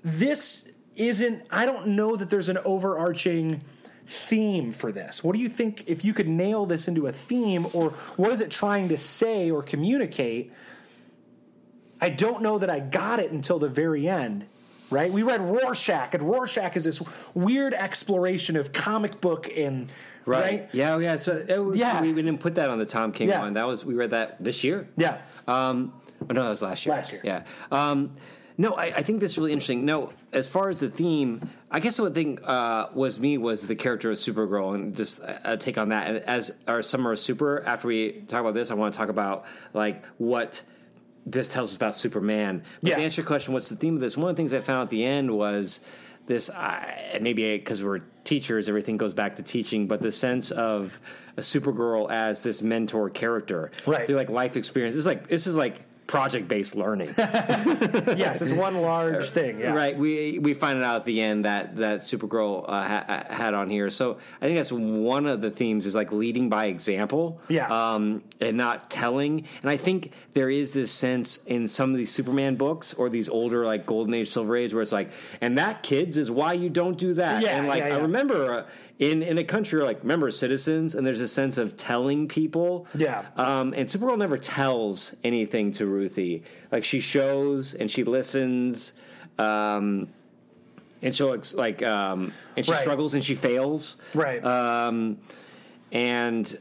[0.03, 3.61] This isn't i don't know that there's an overarching
[4.09, 7.67] theme for this what do you think if you could nail this into a theme
[7.73, 10.51] or what is it trying to say or communicate
[12.01, 14.45] i don't know that i got it until the very end
[14.89, 17.01] right we read rorschach and rorschach is this
[17.35, 19.91] weird exploration of comic book and
[20.25, 20.97] right, Yeah.
[20.97, 21.17] Yeah.
[21.17, 22.01] So it, Yeah.
[22.01, 23.39] We, we didn't put that on the Tom King Yeah.
[23.41, 23.53] one.
[23.53, 24.87] That was we read that this year.
[24.97, 26.95] yeah Um, oh, no, that was last year.
[26.95, 27.21] Last year.
[27.23, 27.43] Yeah.
[27.71, 28.15] Um,
[28.59, 29.85] no, I, I think this is really interesting.
[29.85, 33.75] No, as far as the theme, I guess what thing uh, was me was the
[33.75, 36.07] character of Supergirl, and just a, take on that.
[36.07, 39.07] And as our summer of super, after we talk about this, I want to talk
[39.07, 40.61] about like what
[41.25, 42.63] this tells us about Superman.
[42.83, 42.95] But Yeah.
[42.97, 44.17] to answer your question, what's the theme of this?
[44.17, 45.79] One of the things I found at the end was
[46.27, 46.85] this, uh,
[47.21, 50.99] maybe because we're teachers, everything goes back to teaching, but the sense of
[51.37, 54.05] a Supergirl as this mentor character, Right.
[54.05, 54.95] Through like life experience.
[54.95, 57.13] Is like this is like project based learning.
[57.17, 59.97] yes it's one large thing yeah Right.
[59.97, 63.89] We we find out at the end that that Supergirl uh, ha- had on here.
[63.89, 67.39] So I think that's one of the themes is like leading by example.
[67.47, 67.67] Yeah.
[67.69, 69.45] Um, and not telling.
[69.61, 73.29] And I think there is this sense in some of these Superman books or these
[73.29, 76.69] older like Golden Age, Silver Age, where it's like, and that kids is why you
[76.69, 77.41] don't do that.
[77.43, 78.53] Yeah, And like yeah, I remember.
[78.53, 78.65] Uh,
[78.99, 83.25] in, in a country like remember citizens and there's a sense of telling people Yeah.
[83.37, 86.43] um, and Supergirl never tells anything to Ruthie.
[86.71, 88.93] Like she shows and she listens,
[89.37, 90.09] um,
[91.01, 92.81] and she'll like um, and she Right.
[92.81, 93.95] struggles and she fails.
[94.13, 94.43] Right.
[94.43, 95.17] Um,
[95.93, 96.57] and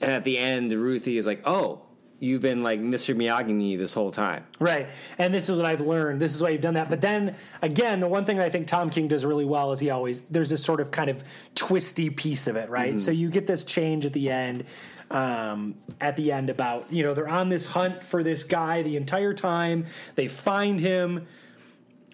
[0.00, 1.82] and at the end, Ruthie is like, "Oh,
[2.22, 3.14] you've been like Mr.
[3.14, 4.88] Miyagi me this whole time." Right.
[5.18, 6.20] And this is what I've learned.
[6.20, 6.88] This is why you've done that.
[6.88, 9.80] But then again, the one thing that I think Tom King does really well is
[9.80, 11.22] he always there's this sort of kind of
[11.54, 13.00] twisty piece of it, right?
[13.00, 14.64] So you get this change at the end.
[15.10, 18.96] Um, at the end about you know they're on this hunt for this guy the
[18.96, 21.26] entire time they find him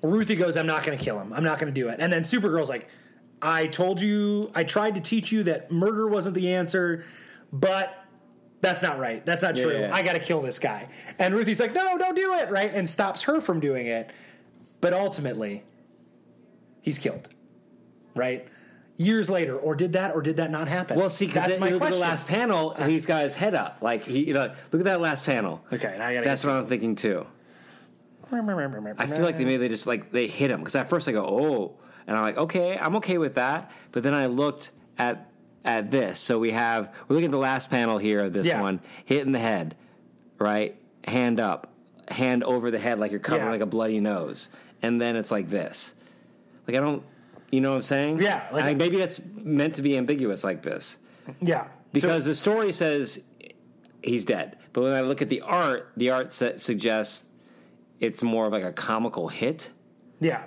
[0.02, 1.32] Ruthie goes, I'm not going to kill him.
[1.32, 1.98] I'm not going to do it.
[2.00, 2.88] And then Supergirl's like,
[3.40, 7.04] I told you, I tried to teach you that murder wasn't the answer,
[7.52, 8.04] but
[8.60, 9.24] that's not right.
[9.24, 9.72] That's not true.
[9.72, 9.94] Yeah.
[9.94, 10.86] I got to kill this guy.
[11.18, 12.72] And Ruthie's like, no, don't do it, right?
[12.74, 14.10] And stops her from doing it.
[14.80, 15.64] But ultimately,
[16.80, 17.28] he's killed,
[18.14, 18.46] right?
[18.96, 20.98] Years later, or did that, or did that not happen?
[20.98, 23.78] Well, see, because my look at the last panel, he's got his head up.
[23.80, 25.64] Like he, you know, look at that last panel.
[25.72, 27.24] Okay, now I gotta That's what I'm thinking too.
[28.30, 31.12] I feel like they maybe they just like they hit him because at first I
[31.12, 33.70] go oh, and I'm like okay, I'm okay with that.
[33.92, 35.30] But then I looked at
[35.64, 38.60] at this, so we have we're looking at the last panel here of this Yeah.
[38.60, 39.74] one, hit in the head,
[40.38, 41.72] right, hand up,
[42.08, 43.52] hand over the head like you're covering Yeah.
[43.52, 44.48] like a bloody nose,
[44.82, 45.94] and then it's like this,
[46.66, 47.02] like I don't,
[47.50, 48.22] you know what I'm saying?
[48.22, 50.98] Yeah, like- like maybe it's meant to be ambiguous like this
[51.40, 53.22] yeah, because the story says
[54.02, 57.26] he's dead, but when I look at the art, the art su- suggests
[58.00, 59.70] it's more of like a comical hit.
[60.20, 60.44] Yeah.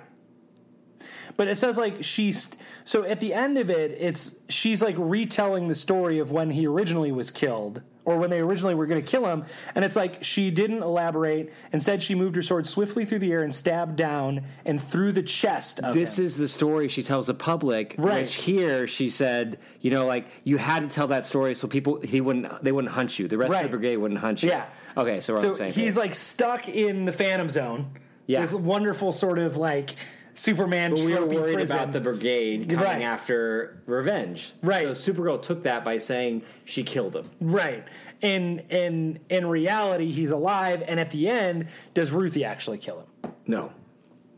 [1.36, 5.68] But it says like she's so at the end of it, it's she's like retelling
[5.68, 9.08] the story of when he originally was killed, or when they originally were going to
[9.08, 11.52] kill him, and it's like she didn't elaborate.
[11.72, 15.22] Instead, she moved her sword swiftly through the air and stabbed down and through the
[15.22, 16.24] chest of This him.
[16.24, 17.94] is the story she tells the public.
[17.98, 18.22] Right.
[18.22, 22.00] Which here she said, you know, like you had to tell that story so people
[22.00, 23.28] he wouldn't they wouldn't hunt you.
[23.28, 23.64] The rest Right.
[23.64, 24.48] of the brigade wouldn't hunt you.
[24.50, 24.66] Yeah.
[24.96, 25.72] Okay, so we're on the so same.
[25.72, 25.96] he's page.
[25.96, 27.86] like stuck in the Phantom Zone.
[28.26, 28.40] Yeah.
[28.42, 29.94] This wonderful sort of like
[30.34, 30.92] Superman.
[30.94, 31.76] But we were worried prison.
[31.76, 33.02] about the brigade coming Right.
[33.02, 34.52] after revenge.
[34.62, 34.94] Right.
[34.96, 37.30] So Supergirl took that by saying she killed him.
[37.40, 37.84] Right.
[38.22, 43.32] In in in reality, he's alive, and at the end, does Ruthie actually kill him?
[43.46, 43.72] No.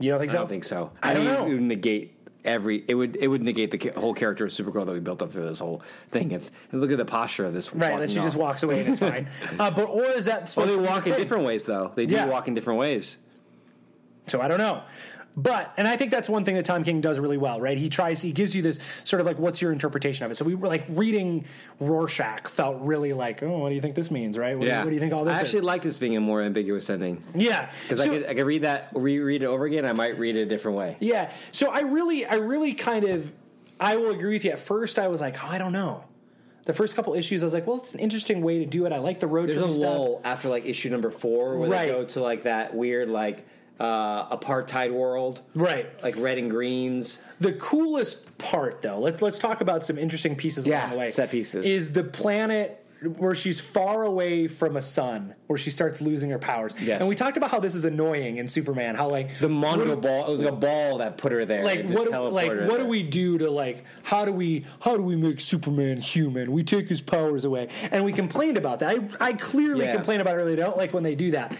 [0.01, 0.37] You don't think so?
[0.37, 0.91] I don't think so.
[1.03, 1.47] I don't mean, know.
[1.47, 2.85] It would negate every.
[2.89, 3.15] It would.
[3.17, 5.61] It would negate the ca- whole character of Supergirl that we built up through this
[5.61, 6.33] whole thing.
[6.33, 7.73] If look at the posture of this.
[7.75, 9.29] Right, that she just walks away and it's fine.
[9.61, 11.93] Uh, but or is that Well, supposed they to be walk in different ways, though.
[11.95, 12.25] They do Yeah.
[12.27, 13.19] walk in different ways.
[14.27, 14.83] So I don't know.
[15.37, 17.77] But and I think that's one thing that Tom King does really well, right?
[17.77, 20.37] He tries he gives you this sort of like what's your interpretation of it.
[20.37, 21.45] So we were like reading
[21.81, 24.57] Rorschach felt really like, oh, what do you think this means, right?
[24.57, 25.65] What, do, you, what do you think all this I actually is?
[25.65, 27.69] like this being a more ambiguous ending Yeah.
[27.83, 29.85] because I could I could read that reread it over again.
[29.85, 30.97] I might read it a different way.
[31.01, 31.33] Yeah.
[31.51, 33.33] So I really, I really kind of,
[33.81, 34.53] I will agree with you.
[34.53, 36.05] At first, I was like, oh, I don't know.
[36.67, 38.93] The first couple issues, I was like, well, it's an interesting way to do it.
[38.93, 39.83] I like the road There's a stuff.
[39.83, 41.89] lull after like issue number four where Right.
[41.89, 43.45] they go to like that weird like
[43.81, 45.87] uh, apartheid world, Right.
[46.03, 47.23] like red and greens.
[47.41, 51.11] The coolest part, though, let's let's talk about some interesting pieces Yeah, along the way.
[51.11, 51.65] set pieces.
[51.67, 52.81] is the planet
[53.19, 56.75] where she's far away from a sun, where she starts losing her powers.
[56.81, 57.01] Yes.
[57.01, 58.95] And we talked about how this is annoying in Superman.
[58.95, 60.27] How like The Mondo do- ball.
[60.27, 61.65] It was like a ball that put her there.
[61.65, 62.11] Like what?
[62.11, 63.85] do- Like what do we do to like?
[64.05, 64.65] How do we?
[64.81, 66.51] How do we make Superman human?
[66.53, 68.91] We take his powers away, and we complained about that.
[69.21, 69.97] I I clearly Yeah.
[69.97, 70.39] complain about it.
[70.39, 71.55] I really don't like when they do that.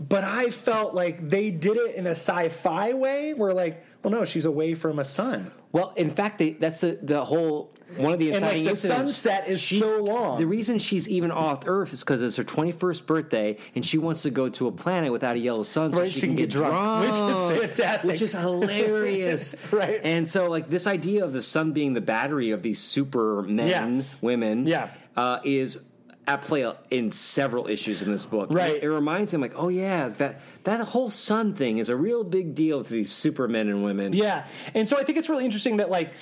[0.00, 4.24] But I felt like they did it in a sci-fi way, where like, well, no,
[4.24, 5.50] she's away from a sun.
[5.72, 9.16] Well, in fact, they, that's the the whole one of the And, like, the incidents.
[9.16, 10.38] sunset is so long.
[10.38, 14.22] The reason she's even off Earth is because it's her 21st birthday, and she wants
[14.22, 17.00] to go to a planet without a yellow sun, so Right, she, can, get, drunk,
[17.06, 18.10] which is fantastic.
[18.12, 18.32] which is
[18.78, 19.54] hilarious.
[19.72, 20.00] Right.
[20.04, 23.68] And so, like this idea of the sun being the battery of these super men,
[23.98, 24.04] Yeah.
[24.20, 24.90] women, Yeah.
[25.16, 25.82] uh, is
[26.28, 28.50] at play in several issues in this book.
[28.52, 28.76] Right.
[28.76, 32.22] It, it reminds him, like, oh yeah, that that whole sun thing is a real
[32.22, 34.12] big deal to these supermen and women.
[34.12, 36.12] Yeah, and so I think it's really interesting that like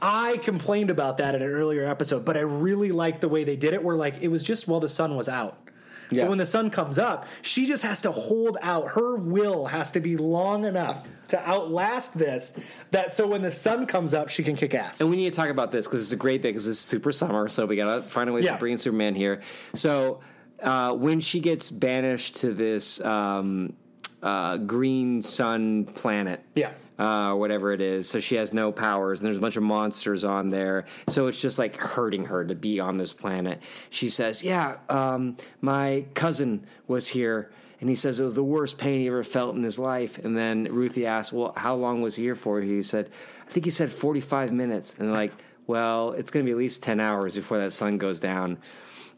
[0.00, 3.56] I complained about that in an earlier episode, but I really like the way they
[3.56, 3.82] did it.
[3.82, 5.58] Where like it was just while the sun was out.
[6.10, 6.24] Yeah.
[6.24, 8.88] But when the sun comes up, she just has to hold out.
[8.88, 12.60] Her will has to be long enough to outlast this.
[12.90, 15.00] That so when the sun comes up, she can kick ass.
[15.00, 17.12] And we need to talk about this because it's a great bit because it's super
[17.12, 18.52] summer, so we gotta find a way Yeah.
[18.52, 19.40] to bring in Superman here.
[19.74, 20.20] So
[20.62, 23.74] uh, when she gets banished to this um,
[24.22, 26.70] uh, green sun planet, Yeah.
[26.98, 30.24] Uh, whatever it is, so she has no powers, and there's a bunch of monsters
[30.24, 30.84] on there.
[31.08, 33.60] So it's just like hurting her to be on this planet.
[33.90, 38.78] She says, "Yeah, um, my cousin was here." And he says it was the worst
[38.78, 40.16] pain he ever felt in his life.
[40.16, 42.58] And then Ruthie asks, Well, how long was he here for?
[42.62, 43.10] He said,
[43.46, 44.94] I think he said 45 minutes.
[44.98, 45.32] And like,
[45.66, 48.56] Well, it's going to be at least 10 hours before that sun goes down.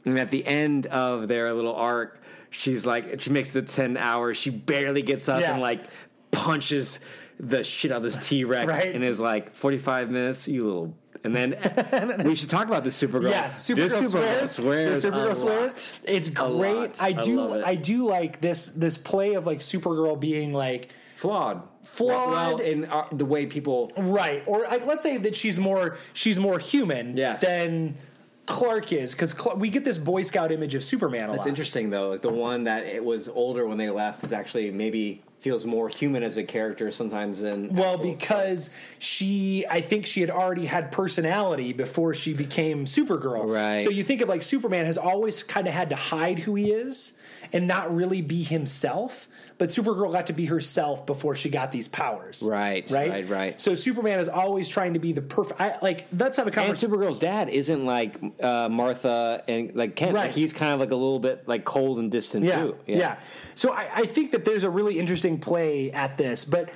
[0.04, 4.36] And at the end of their little arc, she's like, she makes the 10 hours.
[4.36, 5.52] She barely gets up Yeah.
[5.52, 5.84] and like
[6.32, 6.98] punches
[7.38, 8.94] the shit out of this T Rex Right.
[8.94, 10.94] and is like, 45 minutes, you little.
[11.24, 13.30] And then we should talk about this Supergirl.
[13.30, 14.50] Yes, This Supergirl swears.
[14.52, 15.02] swears.
[15.02, 15.92] The Supergirl swears.
[16.04, 17.02] It's great.
[17.02, 17.52] I I do.
[17.54, 17.64] it.
[17.64, 18.68] I do like this.
[18.68, 21.62] This play of like Supergirl being like Flawed.
[21.82, 22.30] Flawed.
[22.30, 23.90] Well, in uh, the way people.
[23.96, 27.40] Right, or like, let's say that she's more she's more human Yes.
[27.40, 27.96] than
[28.44, 31.46] Clark is, because we get this Boy Scout image of Superman a It's lot.
[31.48, 32.10] interesting though.
[32.10, 35.88] Like the one that it was older when they left is actually maybe feels more
[35.88, 40.90] human as a character sometimes than Well, because she, I think she had already had
[40.90, 43.48] personality before she became Supergirl.
[43.48, 43.80] Right.
[43.80, 46.72] So you think of like Superman has always kind of had to hide who he
[46.72, 47.12] is
[47.52, 49.28] and not really be himself.
[49.58, 52.42] But Supergirl got to be herself before she got these powers.
[52.46, 53.10] Right, Right.
[53.10, 53.60] right, right.
[53.60, 55.60] So Superman is always trying to be the perfect.
[55.60, 56.90] I, like let's have a and conversation.
[56.90, 60.14] Supergirl's dad isn't like uh, Martha and like Kent.
[60.14, 60.24] Right.
[60.26, 62.76] Like he's kind of like a little bit like cold and distant yeah, too.
[62.86, 63.18] yeah.
[63.54, 66.68] So I, I think that there's a really interesting play at this, but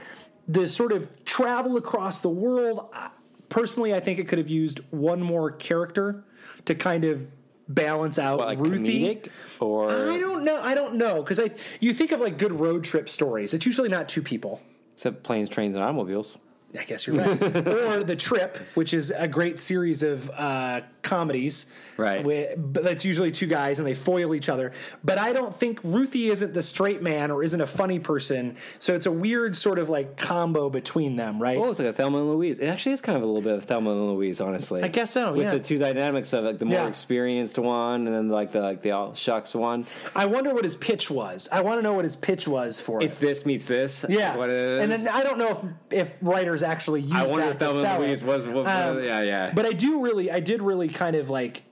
[0.49, 2.89] the sort of travel across the world.
[2.95, 3.11] I-
[3.51, 6.23] Personally, I think it could have used one more character
[6.67, 7.27] to kind of
[7.75, 9.23] balance out What, like Ruthie.
[9.61, 10.61] or I don't know.
[10.63, 13.55] I don't know because I you think of like good road trip stories.
[13.55, 14.61] It's usually not two people.
[14.95, 16.37] except planes, trains, and automobiles.
[16.79, 17.43] I guess you're right.
[17.67, 21.67] or The Trip, which is a great series of uh, comedies.
[21.97, 22.25] Right.
[22.25, 24.73] With, but that's usually two guys and they foil each other.
[25.05, 28.57] But I don't think Ruthie isn't the straight man or isn't a funny person.
[28.79, 31.59] So it's a weird sort of like combo between them, right?
[31.59, 32.59] Oh, it's like a Thelma and Louise.
[32.61, 34.83] It actually is kind of a little bit of Thelma and Louise, honestly.
[34.83, 35.51] I guess so, With yeah.
[35.55, 36.87] the two dynamics of like the more Yeah.
[36.87, 39.87] experienced one and then like the like the all shucks one.
[40.15, 41.49] I wonder what his pitch was.
[41.51, 43.21] I want to know what his pitch was for It's it.
[43.21, 44.05] this meets this.
[44.09, 44.83] Yeah, what it is.
[44.85, 47.65] and then I don't know if, if writers actually use I wonder that if to
[47.67, 48.07] Thelma sell and it.
[48.07, 48.47] Louise was.
[48.47, 49.53] was Um, yeah, yeah.
[49.55, 51.65] But I do really, I did really kind of like.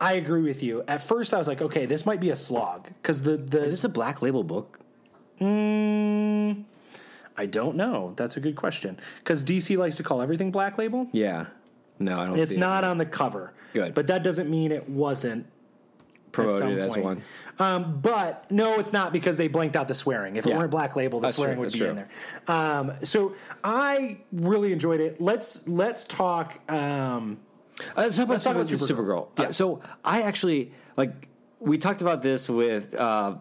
[0.00, 0.82] I agree with you.
[0.88, 3.70] At first, I was like, okay, this might be a slog because the the is
[3.70, 4.80] this a black label book?
[7.36, 8.12] I don't know.
[8.16, 11.08] That's a good question because DC likes to call everything Black Label.
[11.12, 11.46] Yeah.
[11.98, 12.38] No, I don't.
[12.38, 12.88] It's see not it.
[12.88, 13.52] on the cover.
[13.72, 13.94] Good.
[13.94, 15.46] but that doesn't mean it wasn't.
[16.32, 17.04] Promoted as point.
[17.04, 17.22] one.
[17.58, 20.36] Um, but no, it's not because they blanked out the swearing.
[20.36, 22.08] If it weren't Black Label, the That's swearing true, would be in there.
[22.48, 25.20] Um, so I really enjoyed it.
[25.20, 26.58] Let's let's talk.
[26.70, 27.38] Um,
[27.80, 28.88] Uh, let's talk about, Let's talk about Supergirl.
[28.96, 29.22] Supergirl.
[29.38, 29.50] Uh, Yeah.
[29.52, 31.28] so I actually like
[31.60, 33.36] we talked about this with uh,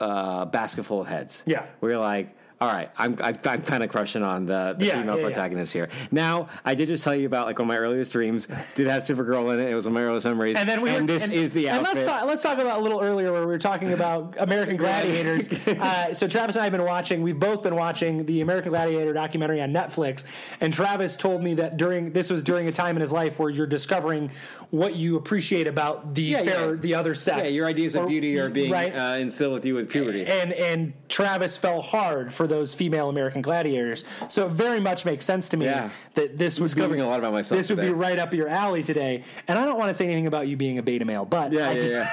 [0.00, 1.42] uh, Basketful of Heads.
[1.46, 1.66] Yeah.
[1.80, 2.36] we are like.
[2.62, 5.26] All right, I'm I'm, I'm kind of crushing on the, the Yeah, female yeah, yeah.
[5.26, 5.88] protagonist here.
[6.12, 8.46] Now, I did just tell you about like one of my earliest dreams
[8.76, 9.68] did have Supergirl in it.
[9.68, 10.56] It was one of my earliest memories.
[10.56, 11.88] and then we and were- this and- is the outfit.
[11.88, 12.24] and let's talk.
[12.24, 15.48] Let's talk about a little earlier where we were talking about American Gladiators.
[15.66, 17.22] uh, so Travis and I have been watching.
[17.22, 20.24] We've both been watching the American Gladiator documentary on Netflix.
[20.60, 23.50] And Travis told me that during this was during a time in his life where
[23.50, 24.30] you're discovering
[24.70, 26.80] what you appreciate about the Yeah, fair, yeah.
[26.80, 27.38] the other sex.
[27.42, 28.94] yeah, your ideas of beauty are being right.
[28.94, 30.24] uh, instilled with you with puberty.
[30.26, 34.04] and and Travis fell hard for those female American gladiators.
[34.28, 35.90] So it very much makes sense to me Yeah.
[36.14, 38.48] that this would discovering be a lot about myself This would be right up your
[38.48, 39.24] alley today.
[39.48, 41.68] And I don't want to say anything about you being a beta male, but Yeah,
[41.68, 42.10] I yeah, just- yeah.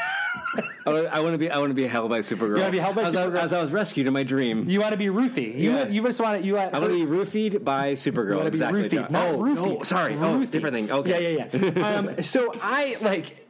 [0.86, 1.49] I want to be.
[1.52, 2.56] I want to be held by Supergirl.
[2.58, 3.39] You wanna be held by as I, Supergirl?
[3.39, 4.69] as I was rescued in my dream.
[4.69, 5.54] You want to be Ruthie.
[5.58, 5.88] You Yeah.
[5.88, 8.30] you just want to you want I want to be roofied by Supergirl.
[8.30, 8.89] You want to be exactly.
[8.89, 9.08] John.
[9.12, 9.75] not oh, Ruthie.
[9.78, 10.15] no, sorry.
[10.17, 10.91] Oh, different thing.
[10.91, 11.36] Okay.
[11.36, 11.88] Yeah, yeah, yeah.
[11.97, 13.48] um, so I like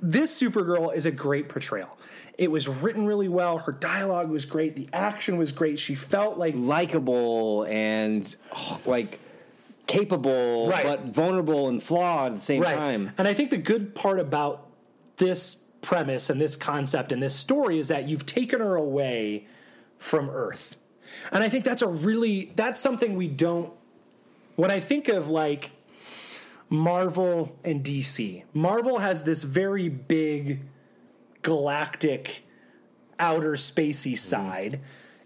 [0.00, 1.98] this Supergirl is a great portrayal.
[2.36, 3.58] It was written really well.
[3.58, 4.76] Her dialogue was great.
[4.76, 5.78] The action was great.
[5.78, 9.18] She felt like Likable and oh, like
[9.88, 10.84] capable, Right.
[10.84, 13.12] but vulnerable and flawed at the same time.
[13.18, 14.66] And I think the good part about
[15.16, 19.46] this premise and this concept and this story is that you've taken her away
[19.98, 20.76] from Earth.
[21.32, 23.72] And I think that's a really that's something we don't
[24.56, 25.70] when I think of like
[26.70, 28.42] Marvel and DC.
[28.52, 30.60] Marvel has this very big
[31.42, 32.44] galactic
[33.18, 34.80] outer spacey side.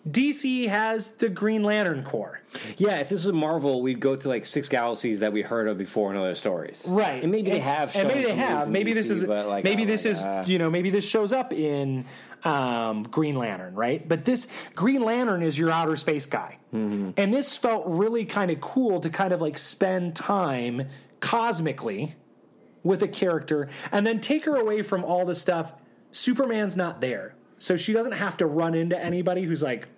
[0.08, 2.40] DC has the Green Lantern Corps.
[2.76, 5.78] Yeah, if this was Marvel, we'd go through like six galaxies that we heard of
[5.78, 6.84] before in other stories.
[6.88, 7.94] right And maybe they have.
[7.94, 10.20] and maybe they some of these have maybe this is like, maybe oh this is
[10.22, 10.48] God.
[10.48, 12.04] you know maybe this shows up in
[12.42, 17.10] um, green lantern right but this green lantern is your outer space guy Mm-hmm.
[17.18, 20.88] and this felt really kind of cool to kind of like spend time
[21.22, 22.16] cosmically
[22.82, 25.72] with a character and then take her away from all the stuff.
[26.10, 27.34] Superman's not there.
[27.56, 29.88] So she doesn't have to run into anybody who's like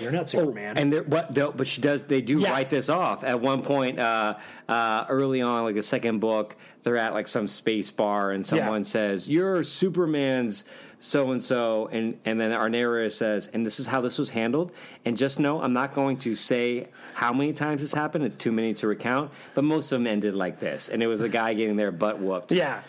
[0.00, 1.34] you're not superman Oh, And they're- what?
[1.34, 2.04] But she does.
[2.04, 2.50] They do Yes.
[2.50, 4.34] write this off at one point uh,
[4.68, 6.56] uh, early on, like the second book.
[6.82, 8.86] They're at like some space bar, and someone Yeah.
[8.88, 10.64] says, "You're Superman's
[10.98, 14.30] so and so," and and then our narrator says, "And this is how this was
[14.30, 14.72] handled."
[15.04, 18.24] And just know, I'm not going to say how many times this happened.
[18.24, 21.20] It's too many to recount, but most of them ended like this, and it was
[21.20, 22.52] the guy getting their butt whooped.
[22.52, 22.80] Yeah.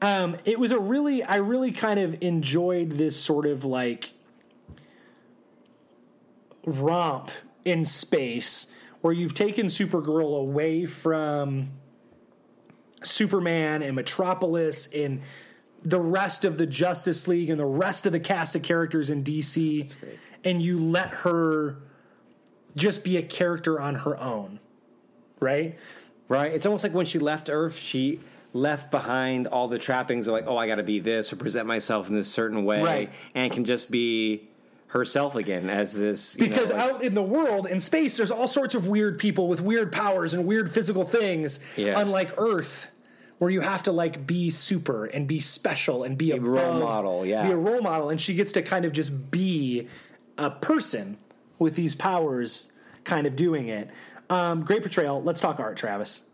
[0.00, 4.12] Um, it was a really, I really kind of enjoyed this sort of like
[6.64, 7.30] romp
[7.64, 8.68] in space
[9.00, 11.70] where you've taken Supergirl away from
[13.02, 15.20] Superman and Metropolis and
[15.82, 19.24] the rest of the Justice League and the rest of the cast of characters in
[19.24, 20.18] DC, great.
[20.44, 21.78] and you let her
[22.76, 24.60] just be a character on her own,
[25.40, 25.76] right?
[26.28, 26.52] Right?
[26.52, 28.20] It's almost like when she left Earth, she
[28.54, 31.66] left behind all the trappings of like, oh, I got to be this or present
[31.66, 33.10] myself in this certain way, Right.
[33.34, 34.48] and can just be
[34.92, 38.30] herself again as this you know, because like- out in the world in space there's
[38.30, 41.98] all sorts of weird people with weird powers and weird physical things Yeah.
[41.98, 42.88] unlike earth
[43.38, 47.24] where you have to like be super and be special and be a role model,
[47.26, 47.44] yeah.
[47.46, 49.88] be a role model and she gets to kind of just be
[50.36, 51.16] a person
[51.58, 52.70] with these powers
[53.04, 53.88] kind of doing it
[54.28, 56.24] um, great portrayal let's talk art travis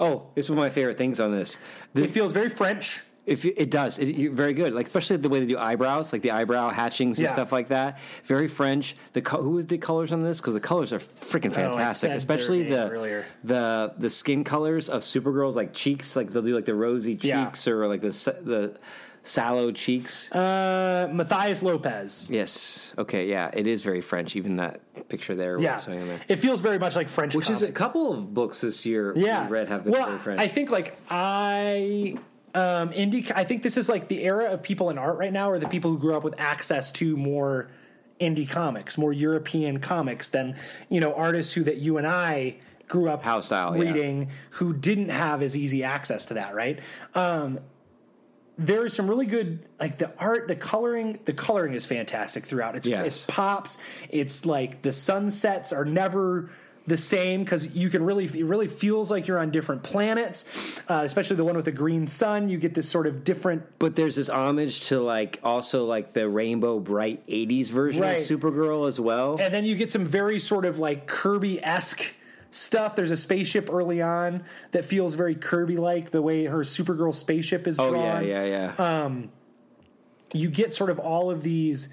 [0.00, 1.56] oh, is one of my favorite things on this.
[1.56, 1.60] it
[1.94, 4.72] This, feels very french if you- it does, it, you're very good.
[4.72, 7.32] Like especially the way they do eyebrows, like the eyebrow hatchings and Yeah.
[7.32, 7.98] stuff like that.
[8.24, 8.96] Very French.
[9.12, 10.40] The co- who is the colors on this?
[10.40, 12.10] Because the colors are freaking Oh, fantastic.
[12.12, 13.24] especially the earlier.
[13.44, 16.16] the the skin colors of Supergirl's like cheeks.
[16.16, 17.44] Like they'll do like the rosy Yeah.
[17.44, 18.08] cheeks or like the
[18.42, 18.74] the
[19.24, 20.32] sallow cheeks.
[20.32, 22.94] uh, Matheus Lopes yes.
[22.96, 23.28] Okay.
[23.28, 23.50] Yeah.
[23.52, 24.36] It is very French.
[24.36, 25.58] Even that picture there.
[25.58, 26.20] yeah was there.
[26.28, 29.44] it feels very much like french Which is a couple of books this year yeah.
[29.44, 30.40] we read have been well, very French.
[30.40, 32.16] I think like I
[32.58, 35.50] um indie I think this is like the era of people in art right now
[35.50, 37.70] are the people who grew up with access to more
[38.20, 40.56] indie comics, more European comics than,
[40.88, 42.56] you know, artists who that you and I
[42.88, 43.82] grew up House style, yeah.
[43.92, 46.80] reading who didn't have as easy access to that, right?
[47.14, 47.60] Um
[48.58, 52.74] there is some really good like the art the coloring the coloring is fantastic throughout
[52.74, 53.24] it's Yes.
[53.24, 53.78] it pops
[54.10, 56.50] it's like the sunsets are never
[56.88, 60.44] the same because you can really it really feels like you're on different planets
[60.88, 63.94] uh, especially the one with the green sun you get this sort of different But
[63.96, 68.18] there's this homage to like also like the Rainbow Brite '80s version Right.
[68.18, 69.36] of Supergirl as well.
[69.40, 72.14] and then you get some very sort of like kirby-esque
[72.50, 77.14] stuff there's a spaceship early on that feels very kirby like the way her supergirl
[77.14, 79.10] spaceship is oh drawn yeah, yeah, yeah.
[80.32, 81.88] you get sort of all of these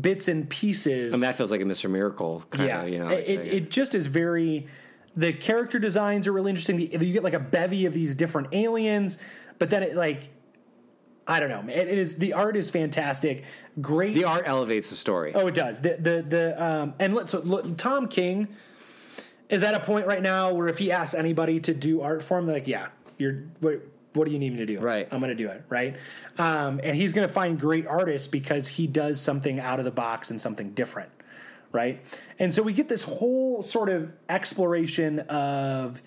[0.00, 1.90] bits and pieces mean, that feels like a Mr.
[1.90, 3.08] Miracle kind yeah, of, you know.
[3.08, 4.66] it, it, it just is very.
[5.16, 6.78] The character designs are really interesting.
[6.78, 9.18] You get like a bevy of these different aliens,
[9.58, 10.28] but then it like,
[11.26, 11.72] I don't know.
[11.72, 13.44] It, it is the art is fantastic.
[13.80, 14.14] Great.
[14.14, 15.32] the art elevates the story.
[15.34, 15.80] oh, it does.
[15.80, 18.48] The the the um and let's so look, Tom King
[19.48, 22.38] is at a point right now where if he asks anybody to do art for
[22.38, 23.44] him, they're like, yeah, you're.
[24.14, 24.78] What, do you need me to do?
[24.78, 25.06] Right.
[25.10, 25.64] I'm going to do it.
[25.68, 25.96] Right.
[26.38, 29.90] Um, and he's going to find great artists because he does something out of the
[29.90, 31.10] box and something different.
[31.70, 32.02] Right.
[32.38, 36.00] And so we get this whole sort of exploration of.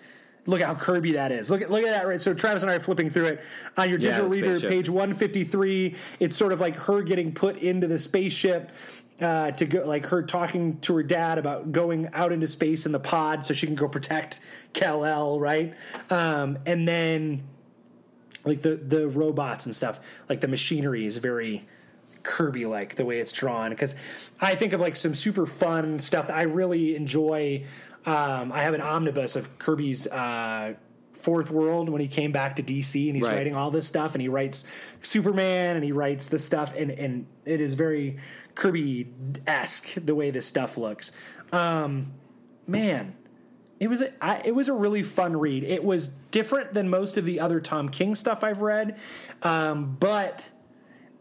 [0.47, 1.51] Look at how Kirby that is.
[1.51, 2.19] Look at look at that, right?
[2.19, 3.41] So Travis and I are flipping through it
[3.77, 5.95] on your digital the reader, page 153.
[6.19, 8.71] It's sort of like her getting put into the spaceship
[9.21, 12.91] uh, to go, like her talking to her dad about going out into space in
[12.91, 14.39] the pod so she can go protect
[14.73, 15.75] Kal El, right?
[16.09, 17.43] Um, and then
[18.45, 19.99] like the the robots and stuff,
[20.29, 21.67] like the machinery is very
[22.23, 23.95] Kirby like the way it's drawn because
[24.39, 27.63] I think of like some super fun stuff that I really enjoy.
[28.05, 30.73] Um, I have an omnibus of Kirby's uh,
[31.13, 33.35] Fourth World when he came back to DC and he's Right.
[33.35, 34.65] writing all this stuff and he writes
[35.03, 38.17] Superman and he writes this stuff and and it is very
[38.55, 39.07] Kirby
[39.45, 41.11] esque the way this stuff looks.
[41.51, 42.13] Um,
[42.67, 43.13] man,
[43.81, 45.63] it was a, I, it was a really fun read.
[45.63, 48.99] It was different than most of the other Tom King stuff I've read,
[49.41, 50.45] um, but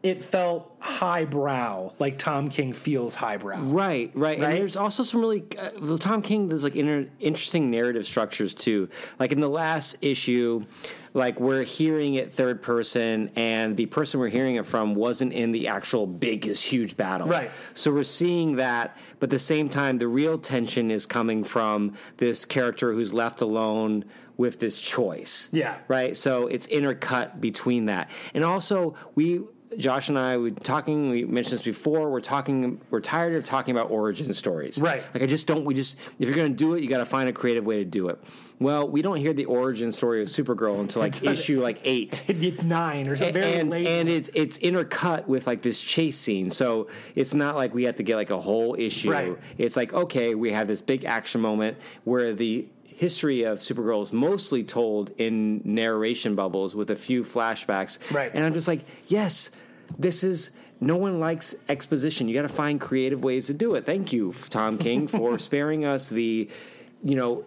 [0.02, 3.60] it felt highbrow, like Tom King feels highbrow.
[3.60, 4.40] Right, right, Right?
[4.40, 6.48] and there's also some really uh, Tom King.
[6.48, 8.88] There's like inter- interesting narrative structures too.
[9.18, 10.64] Like in the last issue,
[11.12, 15.52] like we're hearing it third person, and the person we're hearing it from wasn't in
[15.52, 17.26] the actual biggest, huge battle.
[17.28, 17.50] Right.
[17.74, 21.94] So we're seeing that, but at the same time, the real tension is coming from
[22.16, 24.04] this character who's left alone
[24.36, 25.50] with this choice.
[25.52, 25.76] Yeah.
[25.88, 26.16] Right.
[26.16, 29.42] So it's intercut between that, and also we.
[29.76, 31.10] Josh and I, we talking.
[31.10, 32.10] We mentioned this before.
[32.10, 32.80] We're talking.
[32.90, 34.78] We're tired of talking about origin stories.
[34.78, 35.02] Right.
[35.14, 35.64] Like I just don't.
[35.64, 37.78] We just if you're going to do it, you got to find a creative way
[37.78, 38.18] to do it.
[38.58, 42.24] Well, we don't hear the origin story of Supergirl until like issue like eight
[42.62, 43.86] Nine or something very and late.
[43.86, 47.96] and it's it's intercut with like this chase scene, so it's not like we have
[47.96, 49.10] to get like a whole issue.
[49.12, 49.38] Right.
[49.56, 52.66] It's like okay, we have this big action moment where the
[53.04, 57.98] history of Supergirl is mostly told in narration bubbles with a few flashbacks.
[58.14, 58.30] Right.
[58.34, 59.50] and I'm just like, yes,
[59.98, 60.50] this is.
[60.82, 62.26] No one likes exposition.
[62.28, 63.84] You got to find creative ways to do it.
[63.84, 66.48] Thank you, Tom King, for sparing us the,
[67.04, 67.44] you know,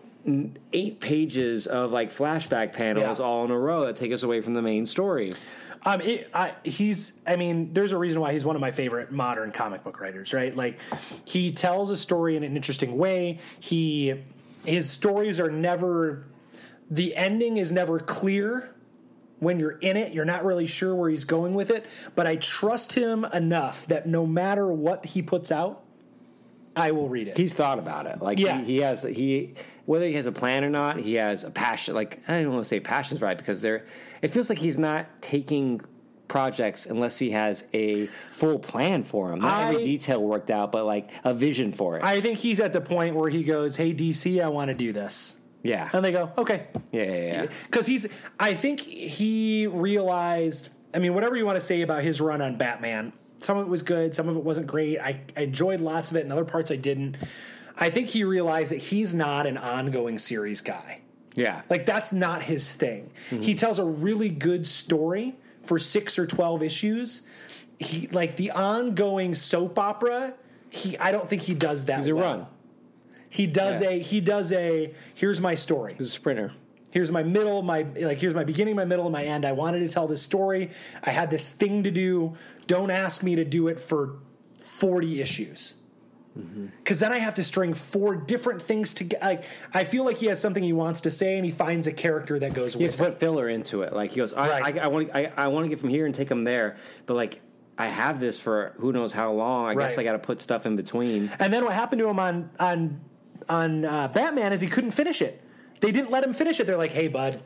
[0.72, 3.26] eight pages of like flashback panels Yeah.
[3.26, 5.34] all in a row that take us away from the main story.
[5.84, 7.14] Um, it, I, he's.
[7.26, 10.32] I mean, there's a reason why he's one of my favorite modern comic book writers,
[10.32, 10.56] right?
[10.56, 10.78] Like,
[11.26, 13.40] he tells a story in an interesting way.
[13.60, 14.14] He,
[14.66, 16.24] his stories are never.
[16.90, 18.70] The ending is never clear.
[19.40, 21.86] When you're in it, you're not really sure where he's going with it.
[22.16, 25.84] But I trust him enough that no matter what he puts out,
[26.76, 27.38] I will read it.
[27.38, 28.22] He's thought about it.
[28.22, 28.60] Like Yeah.
[28.60, 29.56] he, he has he
[29.86, 31.94] whether he has a plan or not, he has a passion.
[31.94, 33.86] Like I don't want to say passion's right because there,
[34.22, 35.82] it feels like he's not taking
[36.28, 39.40] projects unless he has a full plan for them.
[39.40, 42.04] Not every detail worked out, but like a vision for it.
[42.04, 44.94] I think he's at the point where he goes, "Hey DC, I want to do
[44.94, 45.90] this," yeah.
[45.94, 47.46] and they go, "Okay." yeah, yeah, yeah.
[47.66, 48.08] Because he's,
[48.40, 50.70] I think he realized.
[50.96, 53.70] I mean, whatever you want to say about his run on Batman, some of it
[53.70, 55.00] was good, some of it wasn't great.
[55.00, 57.18] I, I enjoyed lots of it, and other parts I didn't.
[57.78, 61.02] I think he realized that he's not an ongoing series guy.
[61.36, 61.62] Yeah.
[61.70, 63.12] Like that's not his thing.
[63.30, 63.42] Mm-hmm.
[63.42, 67.24] He tells a really good story for six or twelve issues.
[67.80, 70.34] He like the ongoing soap opera.
[70.70, 72.00] He I don't think he does that.
[72.00, 72.38] He's a well.
[72.38, 72.46] run.
[73.30, 73.90] He does Yeah.
[73.90, 75.96] a he does a here's my story.
[75.98, 76.54] He's a sprinter.
[76.92, 79.46] Here's my middle, my like here's my beginning, my middle, and my end.
[79.46, 80.70] I wanted to tell this story.
[81.04, 82.36] I had this thing to do.
[82.68, 84.18] Don't ask me to do it for
[84.60, 85.76] 40 issues.
[86.38, 86.66] Mm-hmm.
[86.78, 89.24] Because then I have to string four different things together.
[89.26, 91.94] Like I feel like he has something he wants to say, and he finds a
[91.94, 93.12] character that goes He has with it.
[93.12, 93.94] put filler into it.
[93.94, 94.78] Like he goes, I, Right.
[94.78, 97.14] I, I want, I, I want to get from here and take him there, but
[97.16, 97.42] like
[97.78, 99.68] I have this for who knows how long.
[99.68, 101.32] I guess I got to put stuff in between.
[101.40, 103.00] And then what happened to him on on
[103.50, 105.42] on uh, Batman is he couldn't finish it.
[105.82, 106.66] They didn't let him finish it.
[106.68, 107.42] They're like, "Hey, bud,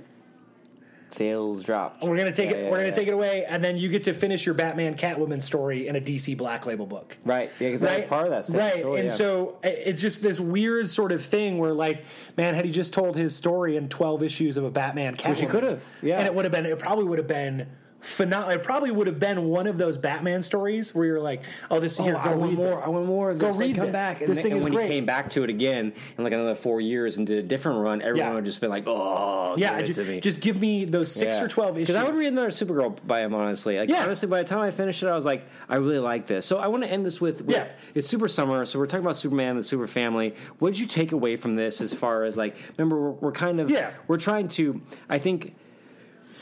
[1.10, 2.04] Sales dropped.
[2.04, 2.64] we're gonna take Yeah, it.
[2.66, 2.92] yeah, we're gonna yeah.
[2.94, 6.02] take it away, and then you get to finish your Batman Catwoman story in a
[6.02, 7.50] DC Black Label book." Right.
[7.60, 8.46] Yeah, because that's part of that.
[8.46, 8.60] stuff.
[8.60, 8.82] Right.
[8.82, 12.04] Sure, and so it's just this weird sort of thing where, like,
[12.38, 15.30] man, had he just told his story in 12 issues of a Batman Catwoman.
[15.30, 16.18] Which he could have, yeah.
[16.18, 17.68] And it would have been, it probably would have been
[18.00, 18.56] phenomenal.
[18.56, 22.00] It probably would have been one of those Batman stories where you're like, oh, this,
[22.00, 22.70] oh, here, Oh, go I want read more.
[22.72, 22.88] this.
[22.88, 23.30] I want more.
[23.32, 23.92] of Go read come this.
[23.94, 24.22] back.
[24.22, 24.86] And This then- thing and is when great.
[24.90, 27.80] he came back to it again in like another four years and did a different
[27.82, 28.36] run, everyone Yeah.
[28.36, 31.12] would just been like, "Oh, yeah, give it just, to me." just give me those
[31.12, 31.88] six or 12 issues.
[31.90, 33.78] Because I would read another Supergirl by him, honestly.
[33.80, 34.04] Like, Yeah.
[34.04, 36.46] honestly, by the time I finished it, I was like, I really like this.
[36.46, 37.68] So I want to end this with, with Yeah.
[37.96, 38.64] it's Super Summer.
[38.66, 40.36] So we're talking about Superman and the Super Family.
[40.60, 43.60] What did you take away from this as far as, like, remember, we're, we're kind
[43.60, 43.92] of, Yeah.
[44.08, 45.56] we're trying to, I think,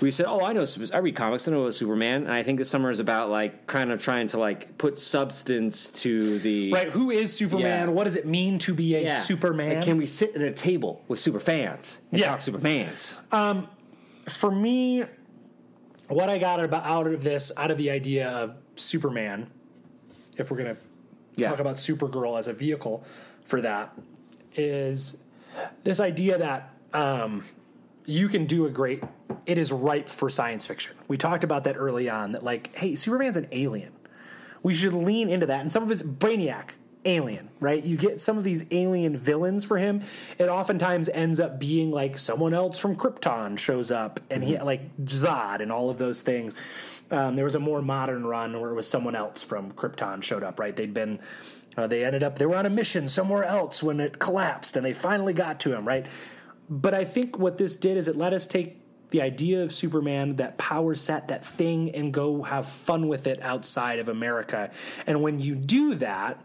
[0.01, 0.65] we said, "Oh, I know.
[0.93, 1.47] I read comics.
[1.47, 4.27] I know about Superman." And I think this summer is about like kind of trying
[4.29, 6.89] to like put substance to the Right.
[6.89, 7.87] Who is Superman?
[7.87, 7.93] Yeah.
[7.93, 9.19] What does it mean to be a Yeah.
[9.21, 9.75] Superman?
[9.77, 12.27] Like, can we sit at a table with super fans and Yeah.
[12.27, 13.17] talk Supermans?
[14.29, 15.03] for me,
[16.07, 19.47] what I got about out of this, out of the idea of Superman,
[20.37, 20.77] if we're gonna
[21.35, 21.49] Yeah.
[21.49, 23.03] talk about Supergirl as a vehicle
[23.43, 23.93] for that,
[24.55, 25.17] is
[25.83, 27.43] this idea that um,
[28.05, 29.03] you can do a great.
[29.45, 30.95] It is ripe for science fiction.
[31.07, 32.33] We talked about that early on.
[32.33, 33.91] That like, hey, Superman's an alien.
[34.63, 35.61] We should lean into that.
[35.61, 36.71] And some of his Brainiac,
[37.05, 37.83] alien, right?
[37.83, 40.01] You get some of these alien villains for him.
[40.37, 44.95] It oftentimes ends up being like someone else from Krypton shows up, and he like
[45.05, 46.55] Zod and all of those things.
[47.11, 50.43] Um, there was a more modern run where it was someone else from Krypton showed
[50.43, 50.75] up, right?
[50.75, 51.19] They'd been.
[51.77, 54.85] Uh, they ended up they were on a mission somewhere else when it collapsed and
[54.85, 56.05] they finally got to him right
[56.69, 60.35] but i think what this did is it let us take the idea of superman
[60.37, 64.71] that power set that thing and go have fun with it outside of america.
[65.07, 66.41] And when you do that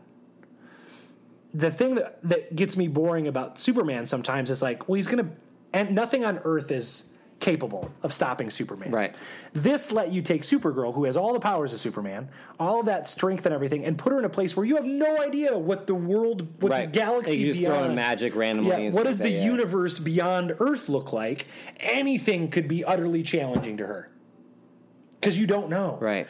[1.52, 5.30] the thing that, that gets me boring about superman sometimes is like well he's gonna
[5.72, 7.09] and nothing on earth is
[7.40, 9.14] capable of stopping superman Right.
[9.54, 12.28] this let you take supergirl who has all the powers of superman
[12.58, 14.84] all of that strength and everything and put her in a place where you have
[14.84, 16.92] no idea what the world what Right.
[16.92, 19.44] the galaxy You just beyond throw in magic randomly yeah, what does the that, yeah.
[19.44, 21.46] universe beyond earth look like
[21.80, 24.10] anything could be utterly challenging to her
[25.12, 26.26] because you don't know Right.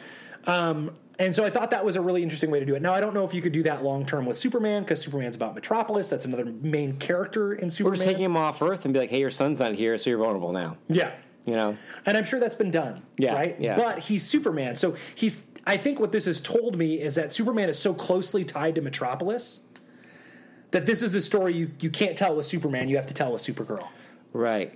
[0.47, 0.91] Um,
[1.21, 2.81] and so I thought that was a really interesting way to do it.
[2.81, 5.35] Now I don't know if you could do that long term with Superman because Superman's
[5.35, 6.09] about Metropolis.
[6.09, 7.91] That's another main character in Superman.
[7.91, 10.09] We're just taking him off Earth and be like, "Hey, your sun's not here, so
[10.09, 11.11] you're vulnerable now." yeah,
[11.45, 11.77] You know.
[12.07, 13.03] and I'm sure that's been done.
[13.17, 13.55] Yeah, right.
[13.59, 13.75] yeah.
[13.75, 15.45] But he's Superman, so he's.
[15.67, 18.81] I think what this has told me is that Superman is so closely tied to
[18.81, 19.61] Metropolis
[20.71, 22.89] that this is a story you you can't tell with Superman.
[22.89, 23.87] You have to tell with Supergirl.
[24.33, 24.75] Right.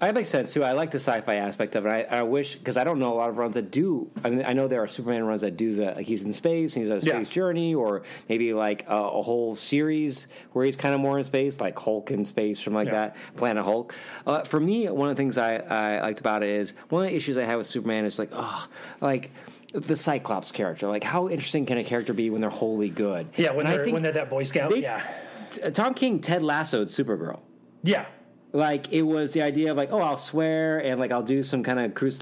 [0.00, 0.64] That makes sense too.
[0.64, 1.90] I like the sci-fi aspect of it.
[1.90, 4.10] I, I wish because I don't know a lot of runs that do.
[4.24, 6.74] I mean, I know there are Superman runs that do the like he's in space
[6.74, 7.16] and he's on a Yeah.
[7.22, 11.24] space journey, or maybe like a, a whole series where he's kind of more in
[11.24, 12.92] space, like Hulk in space, from like Yeah.
[12.94, 13.16] that.
[13.36, 13.94] Planet Hulk.
[14.26, 17.10] Uh, for me, one of the things I, I liked about it is one of
[17.10, 18.66] the issues I have with Superman is like, oh,
[19.02, 19.30] like
[19.72, 20.88] the Cyclops character.
[20.88, 23.26] Like, how interesting can a character be when they're wholly good?
[23.36, 24.70] Yeah, when And I they're think when they're that Boy Scout.
[24.70, 25.02] they- yeah,
[25.74, 27.40] Tom King, Ted lassoed Supergirl.
[27.82, 28.06] yeah.
[28.52, 31.62] Like it was the idea of like, oh, I'll swear and like I'll do some
[31.62, 32.18] kind of cruise